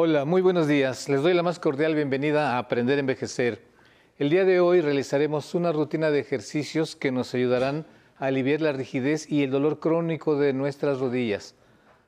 Hola, 0.00 0.24
muy 0.24 0.42
buenos 0.42 0.68
días. 0.68 1.08
Les 1.08 1.22
doy 1.22 1.34
la 1.34 1.42
más 1.42 1.58
cordial 1.58 1.96
bienvenida 1.96 2.52
a 2.52 2.58
Aprender 2.58 2.98
a 2.98 3.00
Envejecer. 3.00 3.64
El 4.16 4.30
día 4.30 4.44
de 4.44 4.60
hoy 4.60 4.80
realizaremos 4.80 5.56
una 5.56 5.72
rutina 5.72 6.12
de 6.12 6.20
ejercicios 6.20 6.94
que 6.94 7.10
nos 7.10 7.34
ayudarán 7.34 7.84
a 8.16 8.26
aliviar 8.26 8.60
la 8.60 8.70
rigidez 8.70 9.28
y 9.28 9.42
el 9.42 9.50
dolor 9.50 9.80
crónico 9.80 10.38
de 10.38 10.52
nuestras 10.52 11.00
rodillas. 11.00 11.56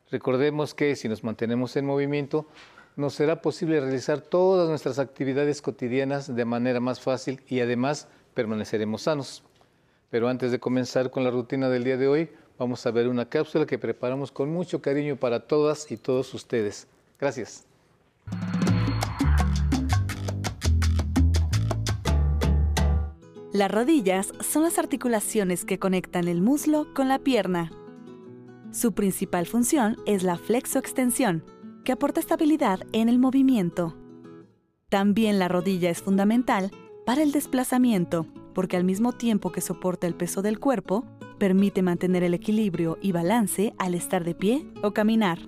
Recordemos 0.09 0.73
que 0.73 0.95
si 0.95 1.09
nos 1.09 1.25
mantenemos 1.25 1.75
en 1.75 1.85
movimiento, 1.85 2.47
nos 2.95 3.15
será 3.15 3.43
posible 3.43 3.81
realizar 3.81 4.21
todas 4.21 4.69
nuestras 4.69 5.01
actividades 5.01 5.61
cotidianas 5.61 6.33
de 6.33 6.45
manera 6.45 6.79
más 6.79 7.01
fácil 7.01 7.43
y 7.49 7.59
además 7.59 8.07
permaneceremos 8.35 9.03
sanos. 9.03 9.43
Pero 10.11 10.29
antes 10.29 10.53
de 10.53 10.61
comenzar 10.61 11.11
con 11.11 11.25
la 11.25 11.33
rutina 11.33 11.69
del 11.69 11.83
día 11.83 11.97
de 11.97 12.07
hoy, 12.07 12.31
vamos 12.57 12.87
a 12.87 12.93
ver 12.93 13.09
una 13.09 13.29
cápsula 13.29 13.67
que 13.67 13.81
preparamos 13.81 14.31
con 14.31 14.49
mucho 14.49 14.81
cariño 14.81 15.17
para 15.17 15.41
todas 15.49 15.91
y 15.91 15.97
todos 15.97 16.33
ustedes. 16.35 16.87
Gracias. 17.19 17.67
Las 23.61 23.71
rodillas 23.71 24.33
son 24.41 24.63
las 24.63 24.79
articulaciones 24.79 25.67
que 25.67 25.79
conectan 25.79 26.29
el 26.29 26.41
muslo 26.41 26.87
con 26.95 27.09
la 27.09 27.19
pierna. 27.19 27.71
Su 28.71 28.95
principal 28.95 29.45
función 29.45 29.99
es 30.07 30.23
la 30.23 30.39
flexoextensión, 30.39 31.45
que 31.85 31.93
aporta 31.93 32.21
estabilidad 32.21 32.81
en 32.95 33.11
el 33.11 33.19
movimiento. 33.19 33.99
También 34.89 35.39
la 35.39 35.49
rodilla 35.49 35.91
es 35.91 36.01
fundamental 36.01 36.71
para 37.05 37.23
el 37.23 37.33
desplazamiento, 37.33 38.25
porque 38.55 38.79
al 38.79 38.85
mismo 38.85 39.13
tiempo 39.13 39.53
que 39.53 39.61
soporta 39.61 40.07
el 40.07 40.15
peso 40.15 40.41
del 40.41 40.59
cuerpo, 40.59 41.05
permite 41.39 41.83
mantener 41.83 42.23
el 42.23 42.33
equilibrio 42.33 42.97
y 43.03 43.13
balance 43.13 43.75
al 43.77 43.95
estar 43.95 44.25
de 44.25 44.35
pie 44.35 44.73
o 44.83 44.93
caminar. 44.93 45.39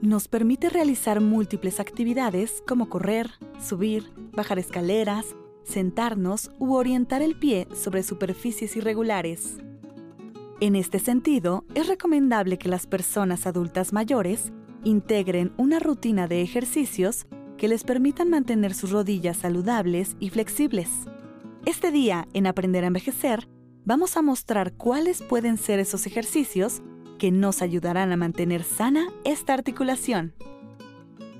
Nos 0.00 0.26
permite 0.26 0.70
realizar 0.70 1.20
múltiples 1.20 1.80
actividades 1.80 2.62
como 2.66 2.88
correr, 2.88 3.28
subir, 3.58 4.10
bajar 4.32 4.58
escaleras, 4.58 5.36
sentarnos 5.64 6.50
u 6.58 6.74
orientar 6.74 7.22
el 7.22 7.38
pie 7.38 7.68
sobre 7.74 8.02
superficies 8.02 8.76
irregulares. 8.76 9.58
En 10.60 10.76
este 10.76 10.98
sentido, 10.98 11.64
es 11.74 11.88
recomendable 11.88 12.58
que 12.58 12.68
las 12.68 12.86
personas 12.86 13.46
adultas 13.46 13.92
mayores 13.92 14.52
integren 14.84 15.52
una 15.56 15.78
rutina 15.78 16.26
de 16.26 16.42
ejercicios 16.42 17.26
que 17.56 17.68
les 17.68 17.84
permitan 17.84 18.30
mantener 18.30 18.74
sus 18.74 18.90
rodillas 18.90 19.38
saludables 19.38 20.16
y 20.18 20.30
flexibles. 20.30 20.88
Este 21.66 21.90
día, 21.90 22.26
en 22.32 22.46
Aprender 22.46 22.84
a 22.84 22.86
Envejecer, 22.86 23.48
vamos 23.84 24.16
a 24.16 24.22
mostrar 24.22 24.72
cuáles 24.72 25.22
pueden 25.22 25.58
ser 25.58 25.78
esos 25.78 26.06
ejercicios 26.06 26.82
que 27.18 27.30
nos 27.30 27.60
ayudarán 27.60 28.12
a 28.12 28.16
mantener 28.16 28.64
sana 28.64 29.08
esta 29.24 29.52
articulación. 29.52 30.32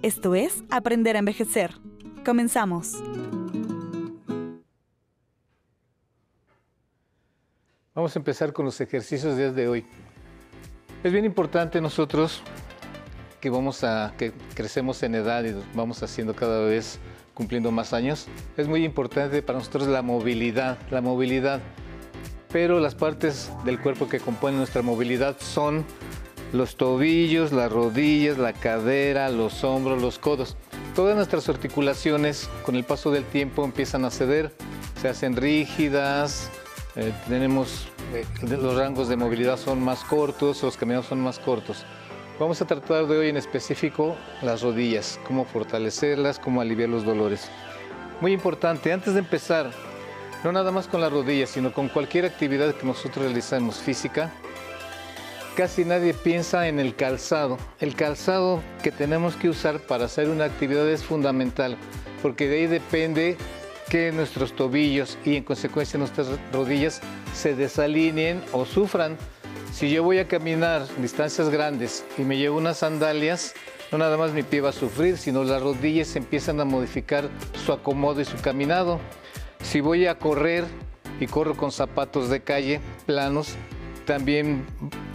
Esto 0.03 0.35
es 0.35 0.63
Aprender 0.71 1.17
a 1.17 1.21
Envejecer. 1.21 1.75
Comenzamos. 2.25 3.03
Vamos 7.93 8.15
a 8.15 8.21
empezar 8.21 8.53
con 8.53 8.65
los 8.65 8.81
ejercicios 8.81 9.37
de 9.37 9.67
hoy. 9.67 9.85
Es 11.03 11.13
bien 11.13 11.25
importante 11.25 11.81
nosotros 11.81 12.41
que 13.41 13.51
vamos 13.51 13.83
a 13.83 14.15
que 14.17 14.33
crecemos 14.55 15.03
en 15.03 15.17
edad 15.17 15.43
y 15.43 15.57
vamos 15.75 16.01
haciendo 16.05 16.37
cada 16.37 16.61
vez 16.61 17.01
cumpliendo 17.35 17.73
más 17.73 17.93
años, 17.93 18.29
es 18.57 18.69
muy 18.69 18.85
importante 18.85 19.43
para 19.43 19.59
nosotros 19.59 19.89
la 19.89 20.03
movilidad, 20.03 20.79
la 20.93 21.01
movilidad. 21.01 21.61
Pero 22.53 22.79
las 22.79 22.95
partes 22.95 23.51
del 23.65 23.81
cuerpo 23.81 24.09
que 24.09 24.21
componen 24.21 24.59
nuestra 24.59 24.83
movilidad 24.83 25.37
son 25.41 25.85
los 26.53 26.77
tobillos, 26.77 27.51
las 27.51 27.73
rodillas, 27.73 28.39
la 28.39 28.53
cadera, 28.53 29.31
los 29.31 29.65
hombros, 29.65 30.01
los 30.01 30.21
codos. 30.21 30.57
Todas 30.95 31.17
nuestras 31.17 31.49
articulaciones 31.49 32.49
con 32.65 32.77
el 32.77 32.85
paso 32.85 33.11
del 33.11 33.25
tiempo 33.25 33.65
empiezan 33.65 34.05
a 34.05 34.11
ceder, 34.11 34.55
se 35.01 35.09
hacen 35.09 35.35
rígidas, 35.35 36.53
eh, 36.97 37.13
tenemos 37.29 37.87
eh, 38.13 38.25
los 38.43 38.77
rangos 38.77 39.09
de 39.09 39.17
movilidad 39.17 39.57
son 39.57 39.83
más 39.83 40.03
cortos, 40.05 40.63
los 40.63 40.77
caminos 40.77 41.07
son 41.07 41.21
más 41.21 41.39
cortos. 41.39 41.85
Vamos 42.39 42.61
a 42.63 42.67
tratar 42.67 43.07
de 43.07 43.19
hoy 43.19 43.29
en 43.29 43.37
específico 43.37 44.17
las 44.43 44.63
rodillas, 44.63 45.21
cómo 45.27 45.45
fortalecerlas, 45.45 46.39
cómo 46.39 46.61
aliviar 46.61 46.89
los 46.89 47.05
dolores. 47.05 47.49
Muy 48.21 48.33
importante, 48.33 48.93
antes 48.93 49.15
de 49.15 49.21
empezar, 49.21 49.71
no 50.43 50.51
nada 50.51 50.73
más 50.73 50.89
con 50.89 51.01
las 51.01 51.13
rodillas, 51.13 51.51
sino 51.51 51.73
con 51.73 51.89
cualquier 51.89 52.25
actividad 52.25 52.75
que 52.75 52.87
nosotros 52.87 53.27
realizamos 53.27 53.79
física, 53.79 54.33
casi 55.55 55.85
nadie 55.85 56.15
piensa 56.15 56.67
en 56.67 56.81
el 56.81 56.97
calzado. 56.97 57.59
El 57.79 57.95
calzado 57.95 58.63
que 58.83 58.91
tenemos 58.91 59.37
que 59.37 59.49
usar 59.49 59.79
para 59.81 60.07
hacer 60.07 60.29
una 60.29 60.47
actividad 60.47 60.89
es 60.89 61.05
fundamental, 61.05 61.77
porque 62.23 62.49
de 62.49 62.57
ahí 62.57 62.67
depende 62.67 63.37
que 63.91 64.13
nuestros 64.13 64.55
tobillos 64.55 65.19
y 65.25 65.37
en 65.37 65.45
consecuencia 65.45 65.99
nuestras 65.99 66.29
rodillas 66.53 67.03
se 67.35 67.55
desalineen 67.55 68.43
o 68.53 68.65
sufran 68.65 69.19
si 69.73 69.89
yo 69.91 70.03
voy 70.03 70.19
a 70.19 70.27
caminar 70.27 70.87
distancias 70.99 71.49
grandes 71.49 72.05
y 72.19 72.23
me 72.23 72.37
llevo 72.37 72.59
unas 72.59 72.79
sandalias, 72.79 73.55
no 73.93 73.99
nada 73.99 74.17
más 74.17 74.33
mi 74.33 74.43
pie 74.43 74.61
va 74.61 74.71
a 74.71 74.73
sufrir, 74.73 75.17
sino 75.17 75.45
las 75.45 75.63
rodillas 75.63 76.17
empiezan 76.17 76.61
a 76.61 76.65
modificar 76.65 77.29
su 77.65 77.73
acomodo 77.73 78.21
y 78.21 78.25
su 78.25 78.37
caminado. 78.39 79.01
Si 79.63 79.81
voy 79.81 80.07
a 80.07 80.19
correr 80.19 80.65
y 81.21 81.27
corro 81.27 81.57
con 81.57 81.71
zapatos 81.71 82.29
de 82.31 82.41
calle 82.41 82.81
planos, 83.07 83.55
también 84.07 84.67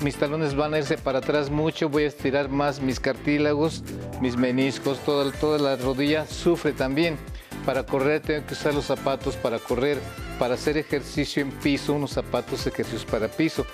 mis 0.01 0.15
talones 0.15 0.55
van 0.55 0.73
a 0.73 0.77
irse 0.77 0.97
para 0.97 1.19
atrás 1.19 1.49
mucho, 1.49 1.89
voy 1.89 2.03
a 2.03 2.07
estirar 2.07 2.47
más 2.49 2.81
mis 2.81 2.99
cartílagos, 2.99 3.83
mis 4.21 4.37
meniscos, 4.37 4.99
toda, 4.99 5.31
toda 5.33 5.59
la 5.59 5.75
rodilla 5.75 6.25
sufre 6.25 6.71
también. 6.71 7.17
Para 7.65 7.83
correr 7.83 8.21
tengo 8.21 8.45
que 8.45 8.53
usar 8.53 8.73
los 8.73 8.85
zapatos 8.85 9.35
para 9.37 9.59
correr, 9.59 9.99
para 10.37 10.53
hacer 10.53 10.77
ejercicio 10.77 11.41
en 11.41 11.51
piso, 11.51 11.93
unos 11.93 12.11
zapatos 12.11 12.67
ejercicios 12.67 13.05
para 13.05 13.27
piso 13.27 13.65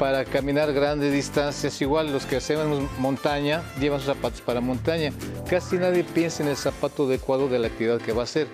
para 0.00 0.24
caminar 0.24 0.72
grandes 0.72 1.12
distancias, 1.12 1.78
igual 1.82 2.10
los 2.10 2.24
que 2.24 2.36
hacemos 2.36 2.82
montaña 2.98 3.62
llevan 3.78 4.00
sus 4.00 4.06
zapatos 4.06 4.40
para 4.40 4.62
montaña. 4.62 5.12
Casi 5.46 5.76
nadie 5.76 6.04
piensa 6.04 6.42
en 6.42 6.48
el 6.48 6.56
zapato 6.56 7.04
adecuado 7.04 7.48
de 7.48 7.58
la 7.58 7.66
actividad 7.66 7.98
que 7.98 8.14
va 8.14 8.22
a 8.22 8.24
hacer. 8.24 8.46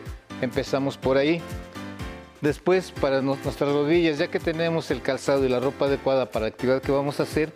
Empezamos 0.43 0.97
por 0.99 1.17
ahí. 1.17 1.41
Después, 2.41 2.91
para 2.91 3.23
nuestras 3.23 3.71
rodillas, 3.71 4.19
ya 4.19 4.27
que 4.27 4.41
tenemos 4.41 4.91
el 4.91 5.03
calzado 5.03 5.45
y 5.45 5.49
la 5.49 5.61
ropa 5.61 5.85
adecuada 5.85 6.27
para 6.27 6.47
la 6.47 6.49
actividad 6.49 6.83
que 6.83 6.91
vamos 6.91 7.21
a 7.21 7.23
hacer, 7.23 7.53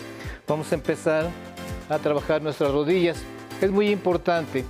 vamos 0.47 0.71
a 0.71 0.77
empezar 0.77 1.29
a 1.89 1.99
trabajar 1.99 2.43
nuestras 2.43 2.71
rodillas. 2.71 3.19
Es 3.61 3.73
muy 3.73 3.91
importante. 3.91 4.65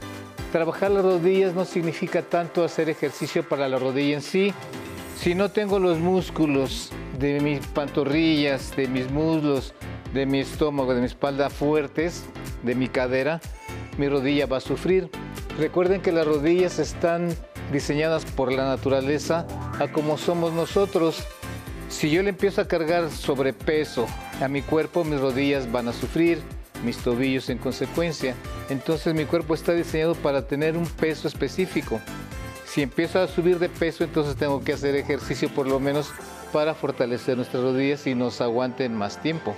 Trabajar 0.52 0.90
las 0.90 1.04
rodillas 1.04 1.54
no 1.54 1.64
significa 1.64 2.22
tanto 2.22 2.64
hacer 2.64 2.90
ejercicio 2.90 3.48
para 3.48 3.68
la 3.68 3.78
rodilla 3.78 4.16
en 4.16 4.22
sí. 4.22 4.52
Si 5.16 5.36
no 5.36 5.50
tengo 5.50 5.78
los 5.78 5.98
músculos 5.98 6.90
de 7.20 7.40
mis 7.40 7.64
pantorrillas, 7.68 8.74
de 8.74 8.88
mis 8.88 9.08
muslos, 9.12 9.74
de 10.12 10.26
mi 10.26 10.40
estómago, 10.40 10.92
de 10.92 11.00
mi 11.00 11.06
espalda 11.06 11.50
fuertes, 11.50 12.24
de 12.64 12.74
mi 12.74 12.88
cadera, 12.88 13.40
mi 13.96 14.08
rodilla 14.08 14.47
va 14.47 14.56
a 14.56 14.60
sufrir. 14.60 15.08
Recuerden 15.56 16.00
que 16.00 16.10
las 16.10 16.26
rodillas 16.26 16.80
están 16.80 17.28
diseñadas 17.70 18.24
por 18.24 18.50
la 18.50 18.64
naturaleza 18.64 19.46
a 19.78 19.92
como 19.92 20.18
somos 20.18 20.53
nosotros. 20.53 21.22
Si 21.88 22.10
yo 22.10 22.24
le 22.24 22.30
empiezo 22.30 22.60
a 22.60 22.66
cargar 22.66 23.08
sobrepeso 23.10 24.08
a 24.42 24.48
mi 24.48 24.62
cuerpo, 24.62 25.04
mis 25.04 25.20
rodillas 25.20 25.70
van 25.70 25.86
a 25.86 25.92
sufrir, 25.92 26.42
mis 26.84 26.96
tobillos 26.98 27.50
en 27.50 27.58
consecuencia. 27.58 28.34
Entonces 28.70 29.14
mi 29.14 29.24
cuerpo 29.24 29.54
está 29.54 29.72
diseñado 29.72 30.14
para 30.14 30.42
tener 30.42 30.76
un 30.76 30.86
peso 30.86 31.28
específico. 31.28 32.00
Si 32.64 32.82
empiezo 32.82 33.20
a 33.20 33.26
subir 33.26 33.58
de 33.58 33.68
peso, 33.68 34.04
entonces 34.04 34.36
tengo 34.36 34.62
que 34.62 34.72
hacer 34.72 34.94
ejercicio 34.94 35.48
por 35.48 35.66
lo 35.66 35.80
menos 35.80 36.12
para 36.52 36.74
fortalecer 36.74 37.36
nuestras 37.36 37.64
rodillas 37.64 38.06
y 38.06 38.14
nos 38.14 38.40
aguanten 38.40 38.94
más 38.94 39.20
tiempo 39.20 39.56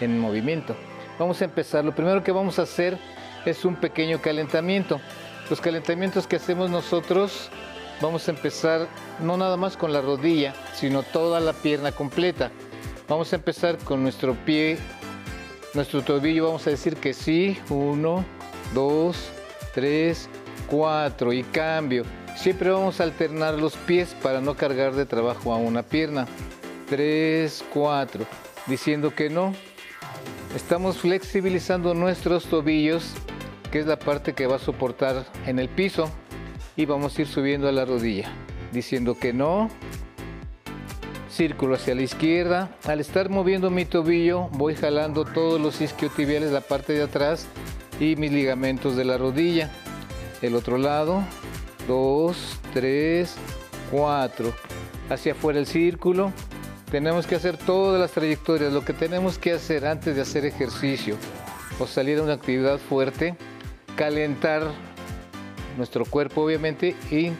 en 0.00 0.18
movimiento. 0.18 0.74
Vamos 1.20 1.40
a 1.40 1.44
empezar. 1.44 1.84
Lo 1.84 1.94
primero 1.94 2.24
que 2.24 2.32
vamos 2.32 2.58
a 2.58 2.62
hacer 2.62 2.98
es 3.46 3.64
un 3.64 3.76
pequeño 3.76 4.20
calentamiento. 4.20 5.00
Los 5.48 5.60
calentamientos 5.60 6.26
que 6.26 6.36
hacemos 6.36 6.68
nosotros 6.68 7.48
vamos 8.00 8.26
a 8.26 8.32
empezar 8.32 8.88
no 9.20 9.36
nada 9.36 9.56
más 9.56 9.76
con 9.76 9.92
la 9.92 10.00
rodilla, 10.00 10.52
sino 10.74 11.04
toda 11.04 11.38
la 11.38 11.52
pierna 11.52 11.92
completa. 11.92 12.50
Vamos 13.08 13.32
a 13.32 13.36
empezar 13.36 13.78
con 13.78 14.02
nuestro 14.02 14.34
pie, 14.44 14.78
nuestro 15.74 16.02
tobillo, 16.02 16.46
vamos 16.46 16.66
a 16.66 16.70
decir 16.70 16.96
que 16.96 17.14
sí, 17.14 17.58
uno, 17.70 18.24
dos, 18.74 19.30
tres, 19.74 20.28
cuatro 20.66 21.32
y 21.32 21.42
cambio. 21.42 22.04
Siempre 22.36 22.70
vamos 22.70 23.00
a 23.00 23.04
alternar 23.04 23.54
los 23.54 23.76
pies 23.76 24.14
para 24.22 24.40
no 24.40 24.56
cargar 24.56 24.94
de 24.94 25.06
trabajo 25.06 25.52
a 25.52 25.56
una 25.56 25.82
pierna. 25.82 26.26
3, 26.88 27.64
4. 27.72 28.26
Diciendo 28.66 29.14
que 29.14 29.30
no. 29.30 29.54
Estamos 30.54 30.98
flexibilizando 30.98 31.94
nuestros 31.94 32.44
tobillos, 32.44 33.14
que 33.70 33.78
es 33.78 33.86
la 33.86 33.98
parte 33.98 34.34
que 34.34 34.46
va 34.46 34.56
a 34.56 34.58
soportar 34.58 35.24
en 35.46 35.58
el 35.58 35.68
piso. 35.68 36.10
Y 36.76 36.84
vamos 36.84 37.16
a 37.16 37.22
ir 37.22 37.28
subiendo 37.28 37.68
a 37.68 37.72
la 37.72 37.84
rodilla. 37.84 38.30
Diciendo 38.72 39.16
que 39.18 39.32
no. 39.32 39.70
Círculo 41.32 41.76
hacia 41.76 41.94
la 41.94 42.02
izquierda. 42.02 42.76
Al 42.84 43.00
estar 43.00 43.30
moviendo 43.30 43.70
mi 43.70 43.86
tobillo, 43.86 44.48
voy 44.50 44.74
jalando 44.74 45.24
todos 45.24 45.58
los 45.58 45.80
isquiotibiales, 45.80 46.52
la 46.52 46.60
parte 46.60 46.92
de 46.92 47.04
atrás, 47.04 47.46
y 47.98 48.16
mis 48.16 48.30
ligamentos 48.30 48.96
de 48.96 49.06
la 49.06 49.16
rodilla. 49.16 49.70
El 50.42 50.54
otro 50.54 50.76
lado, 50.76 51.24
2, 51.88 52.36
3, 52.74 53.34
4. 53.90 54.52
Hacia 55.08 55.32
afuera 55.32 55.58
el 55.58 55.66
círculo. 55.66 56.32
Tenemos 56.90 57.26
que 57.26 57.36
hacer 57.36 57.56
todas 57.56 57.98
las 57.98 58.10
trayectorias. 58.10 58.70
Lo 58.74 58.84
que 58.84 58.92
tenemos 58.92 59.38
que 59.38 59.52
hacer 59.52 59.86
antes 59.86 60.14
de 60.14 60.20
hacer 60.20 60.44
ejercicio 60.44 61.16
o 61.78 61.86
salir 61.86 62.18
a 62.18 62.24
una 62.24 62.34
actividad 62.34 62.76
fuerte, 62.76 63.36
calentar 63.96 64.70
nuestro 65.78 66.04
cuerpo 66.04 66.42
obviamente, 66.42 66.94
y, 67.10 67.30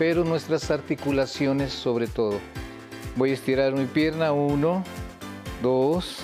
pero 0.00 0.24
nuestras 0.24 0.68
articulaciones 0.72 1.72
sobre 1.72 2.08
todo. 2.08 2.40
Voy 3.16 3.30
a 3.30 3.34
estirar 3.34 3.72
mi 3.72 3.86
pierna, 3.86 4.32
1, 4.32 4.84
2, 5.62 6.18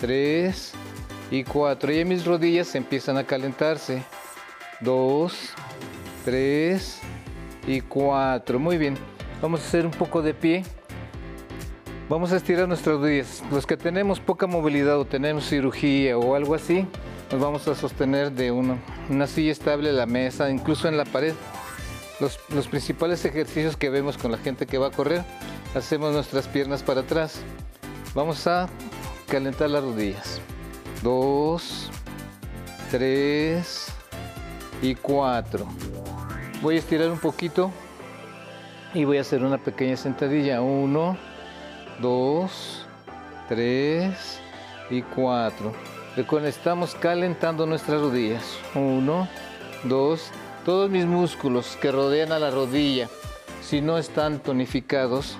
3 0.00 0.72
y 1.30 1.44
4. 1.44 1.92
Y 1.92 2.04
mis 2.04 2.24
rodillas 2.24 2.74
empiezan 2.74 3.16
a 3.16 3.24
calentarse. 3.24 4.02
2, 4.80 5.32
3 6.24 7.00
y 7.68 7.80
4. 7.80 8.58
Muy 8.58 8.76
bien. 8.76 8.96
Vamos 9.40 9.60
a 9.60 9.66
hacer 9.68 9.86
un 9.86 9.92
poco 9.92 10.20
de 10.20 10.34
pie. 10.34 10.64
Vamos 12.08 12.32
a 12.32 12.36
estirar 12.36 12.66
nuestras 12.66 12.96
rodillas. 12.96 13.44
Los 13.52 13.64
que 13.64 13.76
tenemos 13.76 14.18
poca 14.18 14.48
movilidad 14.48 14.98
o 14.98 15.04
tenemos 15.04 15.48
cirugía 15.48 16.18
o 16.18 16.34
algo 16.34 16.56
así, 16.56 16.86
nos 17.30 17.40
vamos 17.40 17.68
a 17.68 17.76
sostener 17.76 18.32
de 18.32 18.50
una, 18.50 18.78
silla 19.28 19.52
estable, 19.52 19.92
la 19.92 20.06
mesa, 20.06 20.50
incluso 20.50 20.88
en 20.88 20.96
la 20.96 21.04
pared. 21.04 21.34
Los 22.18 22.66
principales 22.66 23.24
ejercicios 23.24 23.76
que 23.76 23.90
vemos 23.90 24.18
con 24.18 24.32
la 24.32 24.38
gente 24.38 24.66
que 24.66 24.78
va 24.78 24.88
a 24.88 24.90
correr, 24.90 25.24
hacemos 25.76 26.12
nuestras 26.12 26.48
piernas 26.48 26.82
para 26.82 27.02
atrás. 27.02 27.42
Vamos 28.14 28.46
a 28.46 28.66
calentar 29.28 29.68
las 29.68 29.84
rodillas. 29.84 30.40
Dos, 31.02 31.90
tres 32.90 33.88
y 34.80 34.94
cuatro. 34.94 35.66
Voy 36.62 36.76
a 36.76 36.78
estirar 36.78 37.10
un 37.10 37.18
poquito 37.18 37.70
y 38.94 39.04
voy 39.04 39.18
a 39.18 39.20
hacer 39.20 39.44
una 39.44 39.58
pequeña 39.58 39.98
sentadilla. 39.98 40.62
Uno, 40.62 41.18
dos, 42.00 42.86
tres 43.46 44.40
y 44.88 45.02
cuatro. 45.02 45.74
Recuerden, 46.16 46.48
estamos 46.48 46.94
calentando 46.94 47.66
nuestras 47.66 48.00
rodillas. 48.00 48.44
Uno, 48.74 49.28
dos, 49.84 50.30
todos 50.64 50.88
mis 50.88 51.04
músculos 51.04 51.76
que 51.82 51.92
rodean 51.92 52.32
a 52.32 52.38
la 52.38 52.50
rodilla, 52.50 53.10
si 53.60 53.82
no 53.82 53.98
están 53.98 54.38
tonificados, 54.38 55.36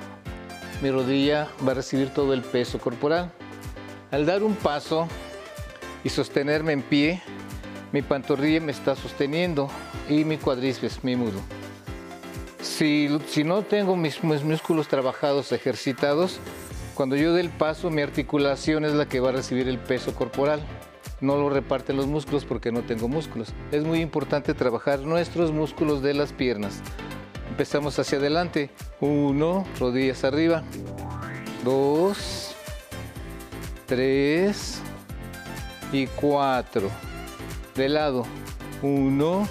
mi 0.82 0.90
rodilla 0.90 1.48
va 1.66 1.72
a 1.72 1.74
recibir 1.74 2.10
todo 2.10 2.32
el 2.32 2.42
peso 2.42 2.78
corporal. 2.78 3.30
Al 4.10 4.26
dar 4.26 4.42
un 4.42 4.54
paso 4.54 5.08
y 6.04 6.08
sostenerme 6.08 6.72
en 6.72 6.82
pie, 6.82 7.22
mi 7.92 8.02
pantorrilla 8.02 8.60
me 8.60 8.72
está 8.72 8.94
sosteniendo 8.94 9.68
y 10.08 10.24
mi 10.24 10.36
cuádriceps, 10.36 11.02
mi 11.02 11.16
mudo. 11.16 11.40
Si, 12.60 13.08
si 13.28 13.44
no 13.44 13.62
tengo 13.62 13.96
mis, 13.96 14.22
mis 14.22 14.42
músculos 14.42 14.88
trabajados, 14.88 15.52
ejercitados, 15.52 16.38
cuando 16.94 17.16
yo 17.16 17.32
dé 17.32 17.40
el 17.42 17.50
paso, 17.50 17.90
mi 17.90 18.02
articulación 18.02 18.84
es 18.84 18.92
la 18.92 19.06
que 19.06 19.20
va 19.20 19.28
a 19.30 19.32
recibir 19.32 19.68
el 19.68 19.78
peso 19.78 20.14
corporal. 20.14 20.60
No 21.20 21.36
lo 21.36 21.48
reparten 21.48 21.96
los 21.96 22.06
músculos 22.06 22.44
porque 22.44 22.72
no 22.72 22.82
tengo 22.82 23.08
músculos. 23.08 23.52
Es 23.72 23.84
muy 23.84 24.00
importante 24.00 24.54
trabajar 24.54 25.00
nuestros 25.00 25.52
músculos 25.52 26.02
de 26.02 26.14
las 26.14 26.32
piernas. 26.32 26.82
Empezamos 27.48 27.98
hacia 27.98 28.18
adelante. 28.18 28.70
Uno, 29.00 29.66
rodillas 29.78 30.24
arriba. 30.24 30.62
Dos, 31.64 32.54
tres 33.86 34.80
y 35.92 36.06
cuatro. 36.06 36.90
De 37.74 37.88
lado. 37.88 38.24
Uno. 38.82 39.48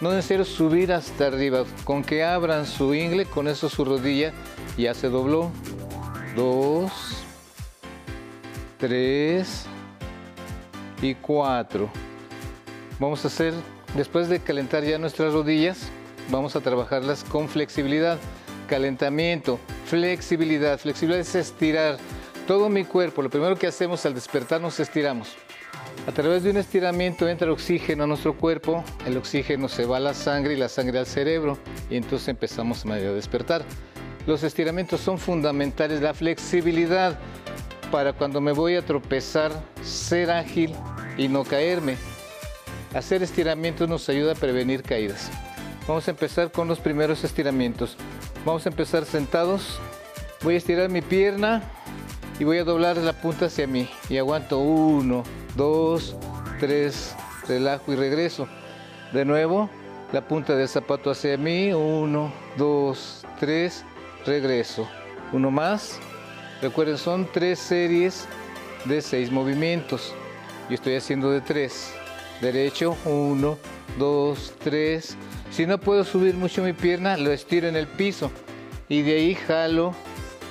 No 0.00 0.10
es 0.10 0.16
necesario 0.16 0.44
subir 0.44 0.92
hasta 0.92 1.26
arriba. 1.26 1.64
Con 1.84 2.02
que 2.02 2.24
abran 2.24 2.66
su 2.66 2.94
ingle, 2.94 3.26
con 3.26 3.48
eso 3.48 3.68
su 3.68 3.84
rodilla 3.84 4.32
ya 4.78 4.94
se 4.94 5.08
dobló. 5.08 5.50
Dos, 6.34 6.92
tres 8.78 9.66
y 11.02 11.14
cuatro. 11.14 11.90
Vamos 12.98 13.24
a 13.24 13.28
hacer, 13.28 13.54
después 13.94 14.28
de 14.28 14.40
calentar 14.40 14.84
ya 14.84 14.98
nuestras 14.98 15.32
rodillas, 15.32 15.89
vamos 16.30 16.56
a 16.56 16.60
trabajarlas 16.60 17.24
con 17.24 17.48
flexibilidad. 17.48 18.18
Calentamiento, 18.68 19.58
flexibilidad. 19.86 20.78
Flexibilidad 20.78 21.20
es 21.20 21.34
estirar 21.34 21.98
todo 22.46 22.68
mi 22.68 22.84
cuerpo. 22.84 23.22
Lo 23.22 23.30
primero 23.30 23.56
que 23.56 23.66
hacemos 23.66 24.06
al 24.06 24.14
despertar 24.14 24.60
nos 24.60 24.78
estiramos. 24.80 25.36
A 26.06 26.12
través 26.12 26.42
de 26.42 26.50
un 26.50 26.56
estiramiento 26.56 27.28
entra 27.28 27.52
oxígeno 27.52 28.04
a 28.04 28.06
nuestro 28.06 28.34
cuerpo, 28.34 28.82
el 29.06 29.16
oxígeno 29.16 29.68
se 29.68 29.84
va 29.84 29.98
a 29.98 30.00
la 30.00 30.14
sangre 30.14 30.54
y 30.54 30.56
la 30.56 30.68
sangre 30.68 30.98
al 30.98 31.06
cerebro 31.06 31.58
y 31.90 31.96
entonces 31.96 32.28
empezamos 32.28 32.86
a 32.86 32.94
despertar. 32.94 33.62
Los 34.26 34.42
estiramientos 34.42 35.00
son 35.00 35.18
fundamentales, 35.18 36.00
la 36.00 36.14
flexibilidad 36.14 37.18
para 37.90 38.12
cuando 38.12 38.40
me 38.40 38.52
voy 38.52 38.76
a 38.76 38.82
tropezar, 38.82 39.52
ser 39.82 40.30
ágil 40.30 40.74
y 41.18 41.28
no 41.28 41.44
caerme. 41.44 41.96
Hacer 42.94 43.22
estiramientos 43.22 43.88
nos 43.88 44.08
ayuda 44.08 44.32
a 44.32 44.34
prevenir 44.34 44.82
caídas. 44.82 45.30
Vamos 45.90 46.06
a 46.06 46.12
empezar 46.12 46.52
con 46.52 46.68
los 46.68 46.78
primeros 46.78 47.24
estiramientos. 47.24 47.96
Vamos 48.44 48.64
a 48.64 48.68
empezar 48.68 49.04
sentados. 49.04 49.80
Voy 50.40 50.54
a 50.54 50.58
estirar 50.58 50.88
mi 50.88 51.02
pierna 51.02 51.64
y 52.38 52.44
voy 52.44 52.58
a 52.58 52.64
doblar 52.64 52.96
la 52.98 53.12
punta 53.12 53.46
hacia 53.46 53.66
mí. 53.66 53.90
Y 54.08 54.16
aguanto 54.16 54.60
uno, 54.60 55.24
dos, 55.56 56.14
tres, 56.60 57.16
relajo 57.48 57.92
y 57.92 57.96
regreso. 57.96 58.46
De 59.12 59.24
nuevo, 59.24 59.68
la 60.12 60.20
punta 60.28 60.54
del 60.54 60.68
zapato 60.68 61.10
hacia 61.10 61.36
mí. 61.36 61.72
Uno, 61.72 62.32
dos, 62.56 63.26
tres, 63.40 63.84
regreso. 64.24 64.88
Uno 65.32 65.50
más. 65.50 65.98
Recuerden, 66.62 66.98
son 66.98 67.26
tres 67.32 67.58
series 67.58 68.28
de 68.84 69.02
seis 69.02 69.32
movimientos. 69.32 70.14
Yo 70.68 70.76
estoy 70.76 70.94
haciendo 70.94 71.32
de 71.32 71.40
tres. 71.40 71.92
Derecho, 72.40 72.96
uno, 73.04 73.58
dos, 73.98 74.54
tres. 74.62 75.16
Si 75.50 75.66
no 75.66 75.78
puedo 75.78 76.04
subir 76.04 76.34
mucho 76.34 76.62
mi 76.62 76.72
pierna, 76.72 77.16
lo 77.16 77.32
estiro 77.32 77.68
en 77.68 77.76
el 77.76 77.86
piso. 77.86 78.30
Y 78.88 79.02
de 79.02 79.16
ahí 79.16 79.34
jalo 79.34 79.94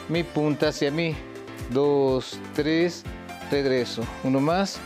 mi 0.07 0.23
punta 0.23 0.69
hacia 0.69 0.91
mí. 0.91 1.15
Dos, 1.71 2.39
tres, 2.53 3.03
regreso. 3.51 4.03
Uno 4.23 4.39
más. 4.39 4.79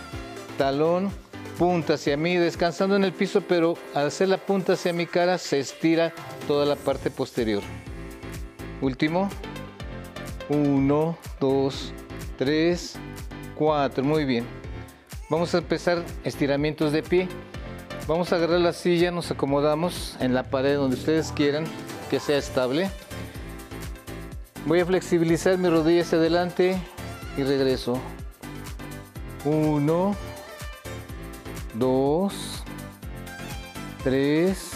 Talón, 0.58 1.12
punta 1.58 1.96
hacia 1.96 2.16
mí, 2.16 2.38
descansando 2.38 2.96
en 2.96 3.04
el 3.04 3.12
piso, 3.12 3.42
pero 3.42 3.76
al 3.94 4.08
hacer 4.08 4.30
la 4.30 4.38
punta 4.38 4.74
hacia 4.74 4.94
mi 4.94 5.06
cara 5.06 5.38
se 5.38 5.60
estira 5.60 6.14
toda 6.48 6.66
la 6.66 6.76
parte 6.76 7.10
posterior. 7.10 7.64
Último. 8.82 9.30
Uno, 10.50 11.18
dos, 11.40 11.92
tres, 12.38 12.96
cuatro. 13.56 14.04
Muy 14.04 14.26
bien. 14.26 14.63
Vamos 15.30 15.56
a 15.56 15.60
empezar 15.60 16.04
estiramientos 16.26 16.92
de 16.92 17.02
pie. 17.02 17.28
Vamos 18.08 18.34
a 18.34 18.36
agarrar 18.36 18.60
la 18.60 18.74
silla, 18.74 19.10
nos 19.10 19.32
acomodamos 19.32 20.18
en 20.20 20.34
la 20.34 20.44
pared 20.44 20.76
donde 20.76 20.98
ustedes 20.98 21.32
quieran 21.32 21.64
que 22.10 22.20
sea 22.20 22.38
estable. 22.38 22.90
Voy 24.66 24.82
a 24.82 24.86
flexibilizar 24.86 25.58
mi 25.58 25.70
rodilla 25.70 26.02
hacia 26.02 26.18
adelante 26.18 26.78
y 27.38 27.44
regreso. 27.44 28.00
Uno, 29.46 30.14
dos, 31.74 32.64
tres 34.04 34.72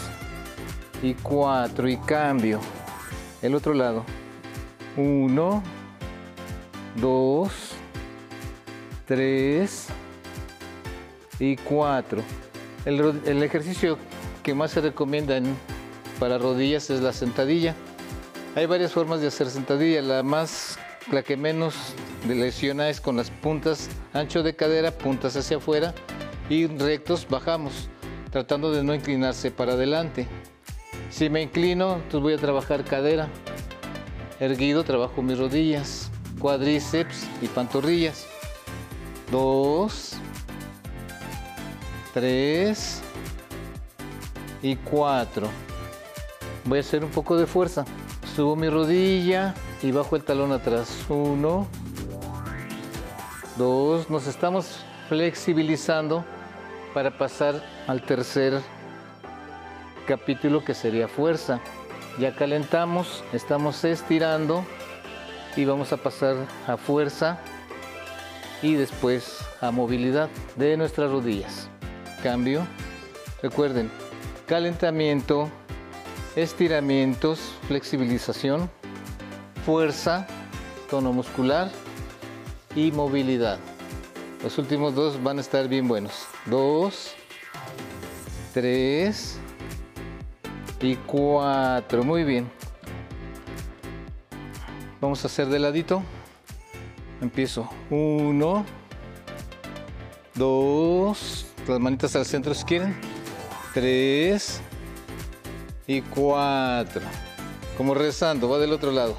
y 1.02 1.12
cuatro 1.14 1.88
y 1.88 1.98
cambio. 1.98 2.60
El 3.42 3.54
otro 3.54 3.74
lado. 3.74 4.04
Uno, 4.96 5.62
dos, 6.96 7.74
tres 9.06 9.88
y 11.38 11.56
cuatro. 11.56 12.22
El, 12.84 13.42
ejercicio 13.42 13.98
que 14.42 14.54
más 14.54 14.70
se 14.70 14.80
recomienda 14.80 15.40
para 16.18 16.38
rodillas 16.38 16.90
es 16.90 17.00
la 17.00 17.12
sentadilla. 17.12 17.74
Hay 18.54 18.66
varias 18.66 18.92
formas 18.92 19.20
de 19.20 19.26
hacer 19.28 19.50
sentadilla. 19.50 20.00
La 20.02 20.22
más, 20.22 20.78
la 21.12 21.22
que 21.22 21.36
menos 21.36 21.74
lesiona 22.26 22.88
es 22.88 23.00
con 23.00 23.16
las 23.16 23.30
puntas 23.30 23.88
ancho 24.12 24.42
de 24.42 24.56
cadera, 24.56 24.90
puntas 24.90 25.36
hacia 25.36 25.58
afuera 25.58 25.94
y 26.48 26.66
rectos 26.66 27.26
bajamos, 27.28 27.88
tratando 28.30 28.72
de 28.72 28.82
no 28.82 28.94
inclinarse 28.94 29.50
para 29.50 29.74
adelante. 29.74 30.26
Si 31.10 31.30
me 31.30 31.42
inclino, 31.42 31.96
entonces 31.96 32.20
voy 32.20 32.34
a 32.34 32.38
trabajar 32.38 32.84
cadera. 32.84 33.28
Erguido, 34.40 34.84
trabajo 34.84 35.20
mis 35.20 35.38
rodillas, 35.38 36.10
cuádriceps 36.38 37.26
y 37.42 37.48
pantorrillas. 37.48 38.26
Dos, 39.30 40.16
tres 42.12 43.00
y 44.62 44.76
cuatro. 44.76 45.48
Voy 46.64 46.78
a 46.78 46.80
hacer 46.80 47.04
un 47.04 47.10
poco 47.10 47.36
de 47.36 47.46
fuerza. 47.46 47.84
Subo 48.34 48.56
mi 48.56 48.68
rodilla 48.68 49.54
y 49.82 49.90
bajo 49.90 50.16
el 50.16 50.24
talón 50.24 50.52
atrás. 50.52 50.90
Uno, 51.08 51.66
dos. 53.56 54.10
Nos 54.10 54.26
estamos 54.26 54.84
flexibilizando 55.08 56.24
para 56.94 57.16
pasar 57.16 57.62
al 57.86 58.02
tercer 58.02 58.60
capítulo 60.06 60.64
que 60.64 60.74
sería 60.74 61.08
fuerza. 61.08 61.60
Ya 62.18 62.34
calentamos, 62.34 63.22
estamos 63.32 63.84
estirando 63.84 64.64
y 65.56 65.64
vamos 65.64 65.92
a 65.92 65.96
pasar 65.96 66.36
a 66.66 66.76
fuerza 66.76 67.38
y 68.62 68.74
después 68.74 69.38
a 69.60 69.70
movilidad 69.70 70.28
de 70.56 70.76
nuestras 70.76 71.10
rodillas. 71.10 71.70
Cambio. 72.22 72.66
Recuerden, 73.42 73.90
calentamiento, 74.46 75.48
estiramientos, 76.36 77.54
flexibilización, 77.68 78.70
fuerza, 79.64 80.26
tono 80.90 81.12
muscular 81.12 81.70
y 82.74 82.92
movilidad. 82.92 83.58
Los 84.42 84.56
últimos 84.58 84.94
dos 84.94 85.22
van 85.22 85.38
a 85.38 85.40
estar 85.40 85.68
bien 85.68 85.88
buenos. 85.88 86.26
Dos, 86.46 87.12
tres 88.54 89.38
y 90.80 90.94
cuatro. 90.96 92.04
Muy 92.04 92.24
bien. 92.24 92.50
Vamos 95.00 95.24
a 95.24 95.26
hacer 95.26 95.48
de 95.48 95.58
ladito. 95.58 96.02
Empiezo. 97.20 97.68
Uno, 97.90 98.64
dos, 100.34 101.47
las 101.74 101.80
manitas 101.80 102.14
al 102.16 102.26
centro 102.26 102.54
si 102.54 102.64
quieren. 102.64 102.96
Tres 103.74 104.60
y 105.86 106.00
cuatro. 106.02 107.02
Como 107.76 107.94
rezando, 107.94 108.48
va 108.48 108.58
del 108.58 108.72
otro 108.72 108.92
lado. 108.92 109.16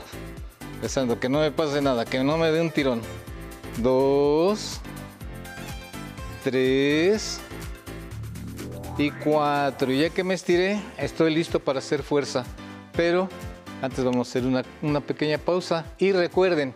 Rezando, 0.81 1.19
que 1.19 1.29
no 1.29 1.39
me 1.39 1.51
pase 1.51 1.81
nada, 1.81 2.05
que 2.05 2.23
no 2.23 2.37
me 2.37 2.51
dé 2.51 2.61
un 2.61 2.71
tirón. 2.71 3.01
Dos, 3.77 4.81
tres 6.43 7.39
y 8.97 9.11
cuatro. 9.11 9.91
Y 9.91 10.01
ya 10.01 10.09
que 10.09 10.23
me 10.23 10.33
estiré, 10.33 10.81
estoy 10.97 11.33
listo 11.33 11.59
para 11.59 11.79
hacer 11.79 12.03
fuerza. 12.03 12.45
Pero 12.93 13.29
antes 13.81 14.03
vamos 14.03 14.27
a 14.27 14.31
hacer 14.31 14.45
una, 14.45 14.63
una 14.81 15.01
pequeña 15.01 15.37
pausa. 15.37 15.85
Y 15.97 16.11
recuerden, 16.11 16.73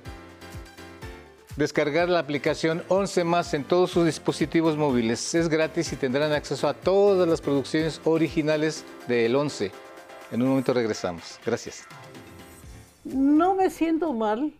descargar 1.56 2.10
la 2.10 2.20
aplicación 2.20 2.84
11 2.88 3.24
más 3.24 3.54
en 3.54 3.64
todos 3.64 3.92
sus 3.92 4.06
dispositivos 4.06 4.78
móviles. 4.78 5.36
Es 5.36 5.50
gratis 5.50 5.94
y 5.94 5.96
tendrán 5.96 6.32
acceso 6.32 6.68
a 6.68 6.74
todas 6.74 7.28
las 7.28 7.42
producciones 7.42 8.02
originales 8.06 8.84
del 9.08 9.36
11. 9.36 9.72
En 10.32 10.42
un 10.42 10.50
momento 10.50 10.74
regresamos. 10.74 11.40
Gracias. 11.46 11.86
No 13.04 13.54
me 13.56 13.70
siento 13.70 14.14
mal. 14.14 14.54